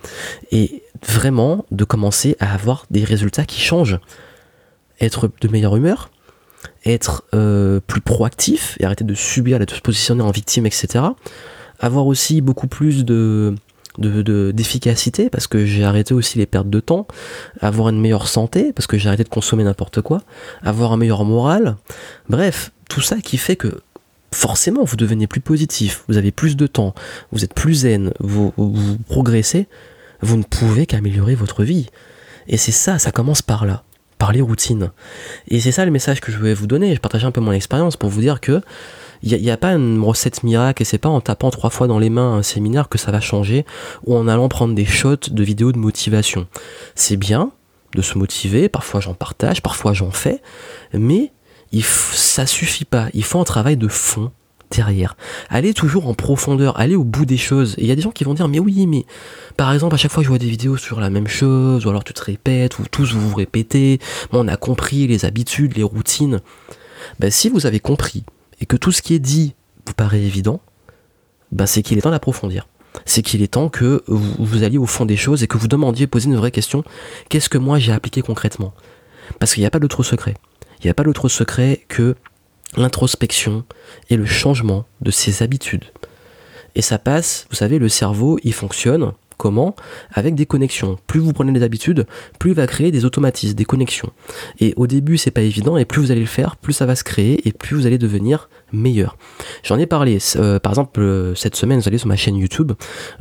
Et 0.52 0.84
vraiment 1.08 1.65
de 1.72 1.84
commencer 1.84 2.36
à 2.39 2.54
avoir 2.54 2.86
des 2.89 3.04
résultats 3.04 3.46
qui 3.46 3.62
changent. 3.62 4.00
Être 5.02 5.30
de 5.41 5.48
meilleure 5.48 5.76
humeur, 5.76 6.10
être 6.86 7.24
euh, 7.34 7.80
plus 7.86 8.02
proactif 8.02 8.78
et 8.80 8.86
arrêter 8.86 9.04
de 9.04 9.13
subir, 9.13 9.60
de 9.60 9.70
se 9.70 9.82
positionner 9.82 10.24
en 10.24 10.32
victime, 10.32 10.65
etc. 10.65 11.06
Avoir 11.79 12.07
aussi 12.07 12.41
beaucoup 12.41 12.67
plus 12.67 13.05
de, 13.05 13.55
d'efficacité 13.97 15.29
parce 15.29 15.47
que 15.47 15.65
j'ai 15.65 15.83
arrêté 15.83 16.13
aussi 16.13 16.38
les 16.38 16.45
pertes 16.45 16.69
de 16.69 16.79
temps, 16.79 17.07
avoir 17.61 17.89
une 17.89 17.99
meilleure 17.99 18.27
santé 18.27 18.73
parce 18.73 18.88
que 18.88 18.97
j'ai 18.97 19.07
arrêté 19.07 19.23
de 19.23 19.29
consommer 19.29 19.63
n'importe 19.63 20.01
quoi, 20.01 20.21
avoir 20.63 20.91
un 20.91 20.97
meilleur 20.97 21.23
moral. 21.25 21.77
Bref, 22.29 22.71
tout 22.89 23.01
ça 23.01 23.17
qui 23.17 23.38
fait 23.38 23.55
que 23.55 23.79
forcément 24.31 24.83
vous 24.83 24.97
devenez 24.97 25.27
plus 25.27 25.41
positif, 25.41 26.03
vous 26.07 26.17
avez 26.17 26.31
plus 26.31 26.55
de 26.57 26.67
temps, 26.67 26.93
vous 27.31 27.43
êtes 27.43 27.53
plus 27.53 27.73
zen, 27.73 28.11
vous, 28.19 28.53
vous 28.57 28.97
progressez, 29.07 29.67
vous 30.21 30.38
ne 30.38 30.43
pouvez 30.43 30.85
qu'améliorer 30.85 31.35
votre 31.35 31.63
vie. 31.63 31.88
Et 32.47 32.57
c'est 32.57 32.71
ça, 32.71 32.99
ça 32.99 33.11
commence 33.11 33.41
par 33.41 33.65
là, 33.65 33.83
par 34.17 34.31
les 34.31 34.41
routines. 34.41 34.91
Et 35.47 35.59
c'est 35.61 35.71
ça 35.71 35.85
le 35.85 35.91
message 35.91 36.21
que 36.21 36.31
je 36.31 36.38
voulais 36.38 36.53
vous 36.53 36.67
donner. 36.67 36.93
Je 36.93 36.99
partage 36.99 37.25
un 37.25 37.31
peu 37.31 37.41
mon 37.41 37.51
expérience 37.51 37.97
pour 37.97 38.09
vous 38.09 38.21
dire 38.21 38.39
que 38.41 38.61
il 39.23 39.41
n'y 39.41 39.51
a, 39.51 39.58
pas 39.58 39.73
une 39.73 40.01
recette 40.04 40.43
miracle 40.43 40.82
et 40.82 40.86
c'est 40.86 40.97
pas 40.97 41.10
en 41.10 41.21
tapant 41.21 41.49
trois 41.49 41.69
fois 41.69 41.88
dans 41.88 41.99
les 41.99 42.10
mains 42.10 42.34
un 42.34 42.43
séminaire 42.43 42.89
que 42.89 42.97
ça 42.97 43.12
va 43.12 43.21
changer 43.21 43.65
ou 44.06 44.15
en 44.15 44.28
allant 44.28 44.49
prendre 44.49 44.75
des 44.75 44.86
shots 44.86 45.30
de 45.32 45.43
vidéos 45.43 45.71
de 45.71 45.78
motivation. 45.78 46.47
C'est 46.95 47.17
bien 47.17 47.51
de 47.95 48.01
se 48.01 48.17
motiver, 48.17 48.69
parfois 48.69 48.99
j'en 48.99 49.13
partage, 49.13 49.62
parfois 49.62 49.93
j'en 49.93 50.12
fais, 50.12 50.41
mais 50.93 51.32
ça 51.82 52.45
suffit 52.45 52.86
pas. 52.86 53.08
Il 53.13 53.23
faut 53.23 53.39
un 53.39 53.43
travail 53.43 53.78
de 53.78 53.88
fond 53.88 54.32
derrière. 54.71 55.15
Allez 55.49 55.73
toujours 55.73 56.08
en 56.08 56.13
profondeur, 56.13 56.80
allez 56.80 56.95
au 56.95 57.04
bout 57.04 57.25
des 57.25 57.38
choses. 57.38 57.75
Et 57.78 57.84
il 57.84 57.88
y 57.88 57.91
a 57.91 57.95
des 57.95 58.01
gens 58.01 58.12
qui 58.12 58.23
vont 58.23 58.34
dire, 58.34 58.47
mais 58.47 58.60
oui, 58.60 58.88
mais 58.88 59.06
par 59.58 59.71
exemple, 59.73 59.95
à 59.95 59.97
chaque 59.97 60.12
fois 60.12 60.21
que 60.21 60.25
je 60.25 60.30
vois 60.30 60.39
des 60.39 60.49
vidéos 60.49 60.78
sur 60.78 60.99
la 60.99 61.10
même 61.10 61.28
chose, 61.28 61.86
ou 61.86 61.89
alors 61.89 62.04
tu 62.04 62.13
te 62.13 62.23
répètes, 62.23 62.80
ou 62.80 62.84
tous 62.89 63.13
vous 63.13 63.30
vous 63.30 63.36
répétez, 63.36 63.99
on 64.32 64.47
a 64.47 64.58
compris 64.58 65.08
les 65.08 65.25
habitudes, 65.25 65.75
les 65.78 65.84
routines. 65.84 66.41
Ben, 67.19 67.32
si 67.32 67.49
vous 67.49 67.65
avez 67.65 67.80
compris 67.80 68.23
et 68.60 68.65
que 68.65 68.78
tout 68.78 68.91
ce 68.91 69.02
qui 69.02 69.13
est 69.13 69.20
dit 69.20 69.56
vous 69.86 69.94
paraît 69.94 70.22
évident, 70.22 70.62
bah 71.52 71.68
c'est 71.68 71.84
qu'il 71.84 71.98
est 71.98 72.02
temps 72.02 72.12
d'approfondir. 72.12 72.68
C'est 73.06 73.22
qu'il 73.22 73.41
est 73.41 73.54
temps 73.54 73.70
que 73.70 74.04
vous, 74.08 74.63
alliez 74.63 74.78
au 74.78 74.86
fond 74.86 75.06
des 75.06 75.18
choses 75.18 75.44
et 75.44 75.48
que 75.48 75.58
vous 75.58 75.68
demandiez, 75.68 76.08
poser 76.08 76.28
une 76.28 76.38
vraie 76.38 76.52
question, 76.52 76.84
qu'est-ce 77.30 77.50
que 77.50 77.58
moi 77.58 77.78
j'ai 77.78 77.91
appliqué 77.91 78.22
concrètement? 78.22 78.74
Parce 79.39 79.54
qu'il 79.54 79.62
n'y 79.62 79.68
a 79.68 79.72
pas 79.72 79.80
d'autre 79.80 80.02
secret. 80.02 80.36
Il 80.80 80.88
n'y 80.88 80.89
a 80.89 80.94
pas 80.94 81.04
d'autre 81.04 81.28
secret 81.28 81.84
que 81.88 82.15
l'introspection 82.78 83.65
et 84.10 84.18
le 84.18 84.26
changement 84.26 84.86
de 85.02 85.12
ses 85.12 85.44
habitudes. 85.44 85.86
Et 86.76 86.82
ça 86.82 87.00
passe, 87.00 87.48
vous 87.50 87.56
savez, 87.56 87.80
le 87.80 87.89
cerveau, 87.89 88.38
il 88.44 88.54
fonctionne 88.54 89.13
Comment 89.45 89.75
Avec 90.12 90.34
des 90.34 90.47
connexions. 90.47 90.97
Plus 91.05 91.19
vous 91.19 91.31
prenez 91.31 91.51
des 91.51 91.62
habitudes, 91.62 92.08
plus 92.39 92.49
il 92.49 92.55
va 92.55 92.65
créer 92.65 92.89
des 92.89 93.05
automatismes, 93.05 93.53
des 93.53 93.63
connexions. 93.63 94.10
Et 94.60 94.73
au 94.75 94.88
début, 94.88 95.19
c'est 95.19 95.29
pas 95.29 95.43
évident, 95.43 95.77
et 95.77 95.86
plus 95.86 96.01
vous 96.01 96.10
allez 96.10 96.21
le 96.21 96.25
faire, 96.25 96.55
plus 96.55 96.73
ça 96.73 96.88
va 96.88 96.95
se 96.95 97.03
créer, 97.03 97.47
et 97.47 97.51
plus 97.51 97.75
vous 97.75 97.86
allez 97.86 97.99
devenir 97.99 98.49
meilleur. 98.73 99.17
J'en 99.62 99.77
ai 99.77 99.86
parlé, 99.86 100.17
euh, 100.38 100.58
par 100.58 100.71
exemple, 100.71 100.99
euh, 100.99 101.36
cette 101.36 101.55
semaine, 101.55 101.79
vous 101.79 101.88
allez 101.88 101.99
sur 101.99 102.08
ma 102.08 102.15
chaîne 102.15 102.38
YouTube, 102.38 102.71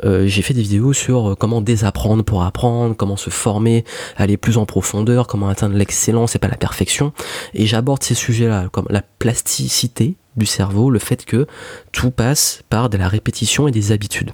euh, 0.03 0.27
j'ai 0.27 0.41
fait 0.41 0.55
des 0.55 0.63
vidéos 0.63 0.95
sur 0.95 1.37
comment 1.39 1.61
désapprendre 1.61 2.25
pour 2.25 2.43
apprendre, 2.43 2.97
comment 2.97 3.19
se 3.19 3.29
former, 3.29 3.85
aller 4.17 4.39
plus 4.39 4.57
en 4.57 4.65
profondeur, 4.65 5.27
comment 5.27 5.51
atteindre 5.51 5.77
l'excellence 5.77 6.35
et 6.35 6.39
pas 6.39 6.49
la 6.49 6.57
perfection. 6.57 7.13
Et 7.53 7.67
j'aborde 7.67 8.03
ces 8.03 8.15
sujets-là, 8.15 8.71
comme 8.73 8.87
la 8.89 9.03
plasticité, 9.03 10.17
du 10.37 10.47
cerveau, 10.47 10.91
le 10.91 10.99
fait 10.99 11.25
que 11.25 11.47
tout 11.93 12.11
passe 12.11 12.63
par 12.69 12.89
de 12.91 12.97
la 12.97 13.09
répétition 13.09 13.69
et 13.69 13.71
des 13.71 13.93
habitudes. 13.93 14.33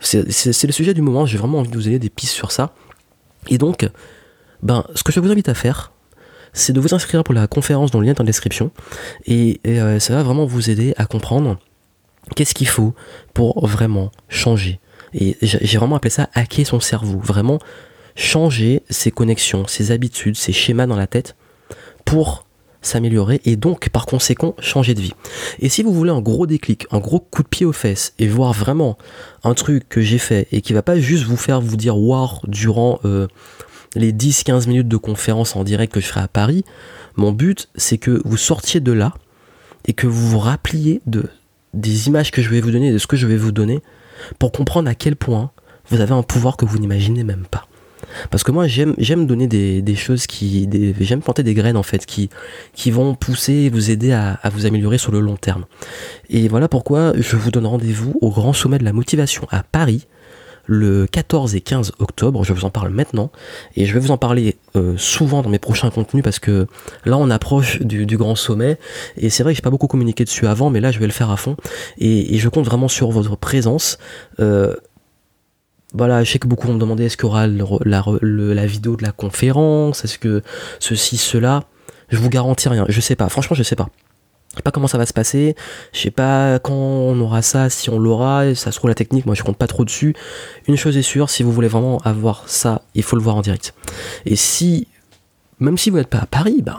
C'est 0.00 0.24
le 0.64 0.72
sujet 0.72 0.94
du 0.94 1.02
moment, 1.02 1.26
j'ai 1.26 1.38
vraiment 1.38 1.58
envie 1.58 1.70
de 1.70 1.76
vous 1.76 1.84
donner 1.84 1.98
des 1.98 2.10
pistes 2.10 2.32
sur 2.32 2.52
ça. 2.52 2.74
Et 3.48 3.58
donc, 3.58 3.88
ben, 4.62 4.84
ce 4.94 5.02
que 5.02 5.12
je 5.12 5.20
vous 5.20 5.30
invite 5.30 5.48
à 5.48 5.54
faire, 5.54 5.92
c'est 6.52 6.72
de 6.72 6.80
vous 6.80 6.94
inscrire 6.94 7.22
pour 7.22 7.34
la 7.34 7.46
conférence 7.46 7.90
dont 7.90 8.00
le 8.00 8.06
lien 8.06 8.14
est 8.14 8.20
en 8.20 8.24
description. 8.24 8.70
Et, 9.26 9.60
euh, 9.66 10.00
ça 10.00 10.14
va 10.14 10.22
vraiment 10.22 10.46
vous 10.46 10.70
aider 10.70 10.94
à 10.96 11.04
comprendre 11.04 11.58
qu'est-ce 12.34 12.54
qu'il 12.54 12.68
faut 12.68 12.94
pour 13.34 13.66
vraiment 13.66 14.10
changer. 14.28 14.80
Et 15.14 15.36
j'ai 15.42 15.78
vraiment 15.78 15.96
appelé 15.96 16.10
ça 16.10 16.28
hacker 16.34 16.66
son 16.66 16.80
cerveau. 16.80 17.18
Vraiment 17.18 17.58
changer 18.16 18.82
ses 18.88 19.10
connexions, 19.10 19.66
ses 19.66 19.92
habitudes, 19.92 20.36
ses 20.36 20.52
schémas 20.52 20.86
dans 20.86 20.96
la 20.96 21.06
tête 21.06 21.36
pour 22.04 22.45
s'améliorer 22.82 23.40
et 23.44 23.56
donc 23.56 23.88
par 23.88 24.06
conséquent 24.06 24.54
changer 24.58 24.94
de 24.94 25.00
vie. 25.00 25.12
Et 25.60 25.68
si 25.68 25.82
vous 25.82 25.92
voulez 25.92 26.10
un 26.10 26.20
gros 26.20 26.46
déclic, 26.46 26.86
un 26.90 26.98
gros 26.98 27.20
coup 27.20 27.42
de 27.42 27.48
pied 27.48 27.66
aux 27.66 27.72
fesses 27.72 28.14
et 28.18 28.28
voir 28.28 28.52
vraiment 28.52 28.96
un 29.44 29.54
truc 29.54 29.88
que 29.88 30.00
j'ai 30.00 30.18
fait 30.18 30.48
et 30.52 30.60
qui 30.60 30.72
va 30.72 30.82
pas 30.82 30.98
juste 30.98 31.24
vous 31.24 31.36
faire 31.36 31.60
vous 31.60 31.76
dire 31.76 31.96
wow 31.96 32.28
durant 32.46 33.00
euh, 33.04 33.26
les 33.94 34.12
10-15 34.12 34.68
minutes 34.68 34.88
de 34.88 34.96
conférence 34.96 35.56
en 35.56 35.64
direct 35.64 35.92
que 35.92 36.00
je 36.00 36.06
ferai 36.06 36.20
à 36.20 36.28
Paris, 36.28 36.64
mon 37.16 37.32
but 37.32 37.68
c'est 37.76 37.98
que 37.98 38.20
vous 38.24 38.36
sortiez 38.36 38.80
de 38.80 38.92
là 38.92 39.14
et 39.86 39.92
que 39.92 40.06
vous 40.06 40.28
vous 40.28 40.38
rappeliez 40.38 41.00
de 41.06 41.24
des 41.74 42.08
images 42.08 42.30
que 42.30 42.40
je 42.40 42.48
vais 42.48 42.60
vous 42.60 42.70
donner, 42.70 42.90
de 42.90 42.98
ce 42.98 43.06
que 43.06 43.16
je 43.16 43.26
vais 43.26 43.36
vous 43.36 43.52
donner, 43.52 43.82
pour 44.38 44.50
comprendre 44.50 44.88
à 44.88 44.94
quel 44.94 45.14
point 45.14 45.50
vous 45.90 46.00
avez 46.00 46.14
un 46.14 46.22
pouvoir 46.22 46.56
que 46.56 46.64
vous 46.64 46.78
n'imaginez 46.78 47.22
même 47.22 47.46
pas. 47.50 47.66
Parce 48.30 48.42
que 48.42 48.52
moi, 48.52 48.66
j'aime, 48.66 48.94
j'aime 48.98 49.26
donner 49.26 49.46
des, 49.46 49.82
des, 49.82 49.94
choses 49.94 50.26
qui. 50.26 50.68
j'aime 51.00 51.20
planter 51.20 51.42
des 51.42 51.54
graines, 51.54 51.76
en 51.76 51.82
fait, 51.82 52.06
qui, 52.06 52.30
qui 52.74 52.90
vont 52.90 53.14
pousser 53.14 53.52
et 53.52 53.70
vous 53.70 53.90
aider 53.90 54.12
à, 54.12 54.38
à, 54.42 54.50
vous 54.50 54.66
améliorer 54.66 54.98
sur 54.98 55.12
le 55.12 55.20
long 55.20 55.36
terme. 55.36 55.64
Et 56.30 56.48
voilà 56.48 56.68
pourquoi 56.68 57.12
je 57.16 57.36
vous 57.36 57.50
donne 57.50 57.66
rendez-vous 57.66 58.14
au 58.20 58.30
Grand 58.30 58.52
Sommet 58.52 58.78
de 58.78 58.84
la 58.84 58.92
Motivation 58.92 59.46
à 59.50 59.62
Paris 59.62 60.06
le 60.66 61.06
14 61.06 61.54
et 61.54 61.60
15 61.60 61.92
octobre. 61.98 62.44
Je 62.44 62.52
vous 62.52 62.64
en 62.64 62.70
parle 62.70 62.90
maintenant 62.90 63.30
et 63.76 63.86
je 63.86 63.94
vais 63.94 64.00
vous 64.00 64.10
en 64.10 64.18
parler 64.18 64.56
euh, 64.74 64.96
souvent 64.96 65.42
dans 65.42 65.48
mes 65.48 65.58
prochains 65.58 65.90
contenus 65.90 66.22
parce 66.22 66.38
que 66.38 66.66
là 67.04 67.16
on 67.16 67.30
approche 67.30 67.80
du, 67.80 68.16
grand 68.16 68.34
sommet 68.34 68.78
et 69.16 69.30
c'est 69.30 69.42
vrai 69.42 69.52
que 69.52 69.56
j'ai 69.56 69.62
pas 69.62 69.70
beaucoup 69.70 69.88
communiqué 69.88 70.24
dessus 70.24 70.46
avant, 70.46 70.70
mais 70.70 70.80
là 70.80 70.90
je 70.90 70.98
vais 70.98 71.06
le 71.06 71.12
faire 71.12 71.30
à 71.30 71.36
fond 71.36 71.56
et, 71.98 72.34
et 72.34 72.38
je 72.38 72.48
compte 72.48 72.64
vraiment 72.64 72.88
sur 72.88 73.10
votre 73.10 73.36
présence. 73.36 73.98
Euh, 74.40 74.74
voilà, 75.96 76.24
je 76.24 76.32
sais 76.32 76.38
que 76.38 76.46
beaucoup 76.46 76.66
vont 76.66 76.74
me 76.74 76.78
demander 76.78 77.04
est-ce 77.04 77.16
qu'il 77.16 77.26
y 77.26 77.28
aura 77.28 77.46
la, 77.46 78.66
vidéo 78.66 78.96
de 78.96 79.02
la 79.02 79.12
conférence, 79.12 80.04
est-ce 80.04 80.18
que 80.18 80.42
ceci, 80.78 81.16
cela? 81.16 81.64
Je 82.08 82.18
vous 82.18 82.28
garantis 82.28 82.68
rien, 82.68 82.84
je 82.88 83.00
sais 83.00 83.16
pas, 83.16 83.28
franchement 83.28 83.56
je 83.56 83.62
sais 83.62 83.76
pas. 83.76 83.88
Je 84.52 84.58
sais 84.58 84.62
pas 84.62 84.70
comment 84.70 84.86
ça 84.86 84.96
va 84.96 85.04
se 85.04 85.12
passer, 85.12 85.54
je 85.92 86.00
sais 86.00 86.10
pas 86.10 86.58
quand 86.58 86.72
on 86.72 87.20
aura 87.20 87.42
ça, 87.42 87.68
si 87.68 87.90
on 87.90 87.98
l'aura, 87.98 88.54
ça 88.54 88.72
se 88.72 88.78
trouve 88.78 88.88
la 88.88 88.94
technique, 88.94 89.26
moi 89.26 89.34
je 89.34 89.42
compte 89.42 89.58
pas 89.58 89.66
trop 89.66 89.84
dessus. 89.84 90.14
Une 90.66 90.76
chose 90.76 90.96
est 90.96 91.02
sûre, 91.02 91.28
si 91.28 91.42
vous 91.42 91.52
voulez 91.52 91.68
vraiment 91.68 91.98
avoir 92.04 92.48
ça, 92.48 92.82
il 92.94 93.02
faut 93.02 93.16
le 93.16 93.22
voir 93.22 93.36
en 93.36 93.42
direct. 93.42 93.74
Et 94.24 94.36
si, 94.36 94.88
même 95.60 95.76
si 95.76 95.90
vous 95.90 95.96
n'êtes 95.96 96.08
pas 96.08 96.20
à 96.20 96.26
Paris, 96.26 96.62
ben 96.62 96.78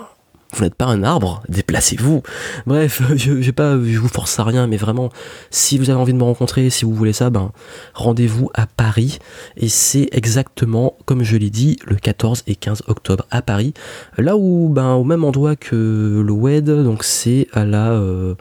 vous 0.53 0.63
n'êtes 0.63 0.75
pas 0.75 0.85
un 0.85 1.03
arbre, 1.03 1.43
déplacez-vous. 1.49 2.23
Bref, 2.65 3.01
je, 3.15 3.41
je, 3.41 3.51
pas, 3.51 3.75
vous 3.75 4.07
force 4.07 4.39
à 4.39 4.43
rien, 4.43 4.67
mais 4.67 4.77
vraiment, 4.77 5.09
si 5.49 5.77
vous 5.77 5.89
avez 5.89 5.99
envie 5.99 6.13
de 6.13 6.17
me 6.17 6.23
rencontrer, 6.23 6.69
si 6.69 6.85
vous 6.85 6.93
voulez 6.93 7.13
ça, 7.13 7.29
ben, 7.29 7.51
rendez-vous 7.93 8.49
à 8.53 8.65
Paris. 8.65 9.19
Et 9.57 9.69
c'est 9.69 10.09
exactement, 10.11 10.97
comme 11.05 11.23
je 11.23 11.37
l'ai 11.37 11.49
dit, 11.49 11.77
le 11.85 11.95
14 11.95 12.43
et 12.47 12.55
15 12.55 12.83
octobre 12.87 13.25
à 13.31 13.41
Paris. 13.41 13.73
Là 14.17 14.37
où, 14.37 14.69
ben, 14.69 14.93
au 14.93 15.03
même 15.03 15.23
endroit 15.23 15.55
que 15.55 16.23
le 16.25 16.31
WED, 16.31 16.83
donc 16.83 17.03
c'est 17.03 17.47
à 17.53 17.65
la, 17.65 17.91
euh, 17.91 18.35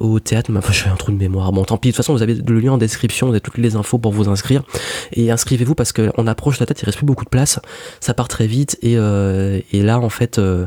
au 0.00 0.18
théâtre, 0.18 0.50
enfin, 0.56 0.72
je 0.72 0.82
fais 0.82 0.90
un 0.90 0.96
trou 0.96 1.12
de 1.12 1.16
mémoire. 1.16 1.52
Bon, 1.52 1.64
tant 1.64 1.76
pis, 1.76 1.88
de 1.88 1.92
toute 1.92 1.98
façon, 1.98 2.14
vous 2.14 2.22
avez 2.22 2.34
le 2.34 2.60
lien 2.60 2.72
en 2.72 2.78
description, 2.78 3.28
vous 3.28 3.32
avez 3.32 3.40
toutes 3.40 3.58
les 3.58 3.76
infos 3.76 3.98
pour 3.98 4.12
vous 4.12 4.28
inscrire. 4.28 4.62
Et 5.12 5.30
inscrivez-vous 5.30 5.74
parce 5.74 5.92
qu'on 5.92 6.26
approche 6.26 6.58
la 6.58 6.66
tête, 6.66 6.80
il 6.82 6.84
reste 6.84 6.98
plus 6.98 7.06
beaucoup 7.06 7.24
de 7.24 7.30
place. 7.30 7.60
Ça 8.00 8.14
part 8.14 8.28
très 8.28 8.46
vite. 8.46 8.76
Et, 8.82 8.96
euh, 8.96 9.60
et 9.72 9.82
là, 9.82 10.00
en 10.00 10.08
fait, 10.08 10.38
euh, 10.38 10.66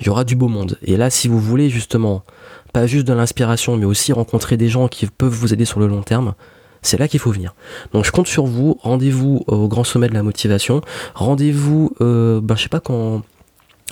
il 0.00 0.06
y 0.06 0.08
aura 0.08 0.24
du 0.24 0.34
beau 0.34 0.48
monde. 0.48 0.78
Et 0.82 0.96
là, 0.96 1.10
si 1.10 1.28
vous 1.28 1.38
voulez 1.38 1.70
justement, 1.70 2.24
pas 2.72 2.86
juste 2.86 3.06
de 3.06 3.12
l'inspiration, 3.12 3.76
mais 3.76 3.84
aussi 3.84 4.12
rencontrer 4.12 4.56
des 4.56 4.68
gens 4.68 4.88
qui 4.88 5.06
peuvent 5.06 5.32
vous 5.32 5.52
aider 5.52 5.64
sur 5.64 5.80
le 5.80 5.86
long 5.86 6.02
terme, 6.02 6.34
c'est 6.82 6.98
là 6.98 7.08
qu'il 7.08 7.20
faut 7.20 7.30
venir. 7.30 7.54
Donc 7.92 8.04
je 8.04 8.10
compte 8.10 8.26
sur 8.26 8.46
vous, 8.46 8.78
rendez-vous 8.82 9.44
au 9.46 9.68
grand 9.68 9.84
sommet 9.84 10.08
de 10.08 10.14
la 10.14 10.22
motivation, 10.22 10.80
rendez-vous, 11.14 11.94
euh, 12.00 12.40
ben, 12.40 12.56
je 12.56 12.62
sais 12.62 12.68
pas 12.68 12.80
quand... 12.80 13.22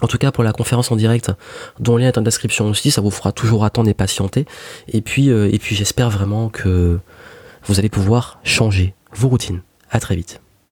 En 0.01 0.07
tout 0.07 0.17
cas 0.17 0.31
pour 0.31 0.45
la 0.45 0.53
conférence 0.53 0.93
en 0.93 0.97
direct, 0.97 1.33
dont 1.81 1.97
le 1.97 2.03
lien 2.03 2.09
est 2.09 2.19
en 2.19 2.23
description 2.23 2.69
aussi, 2.69 2.93
ça 2.93 3.01
vous 3.01 3.11
fera 3.11 3.33
toujours 3.33 3.65
attendre 3.65 3.91
et 3.91 3.95
patienter. 3.95 4.47
Et 4.87 5.01
puis, 5.01 5.29
euh, 5.29 5.51
et 5.53 5.59
puis 5.59 5.75
j'espère 5.75 6.09
vraiment 6.09 6.51
que 6.51 7.01
vous 7.65 7.79
allez 7.81 7.89
pouvoir 7.89 8.39
changer 8.45 8.95
vos 9.13 9.29
routines. 9.29 9.61
À 9.91 9.99
très 9.99 10.15
vite. 10.15 10.41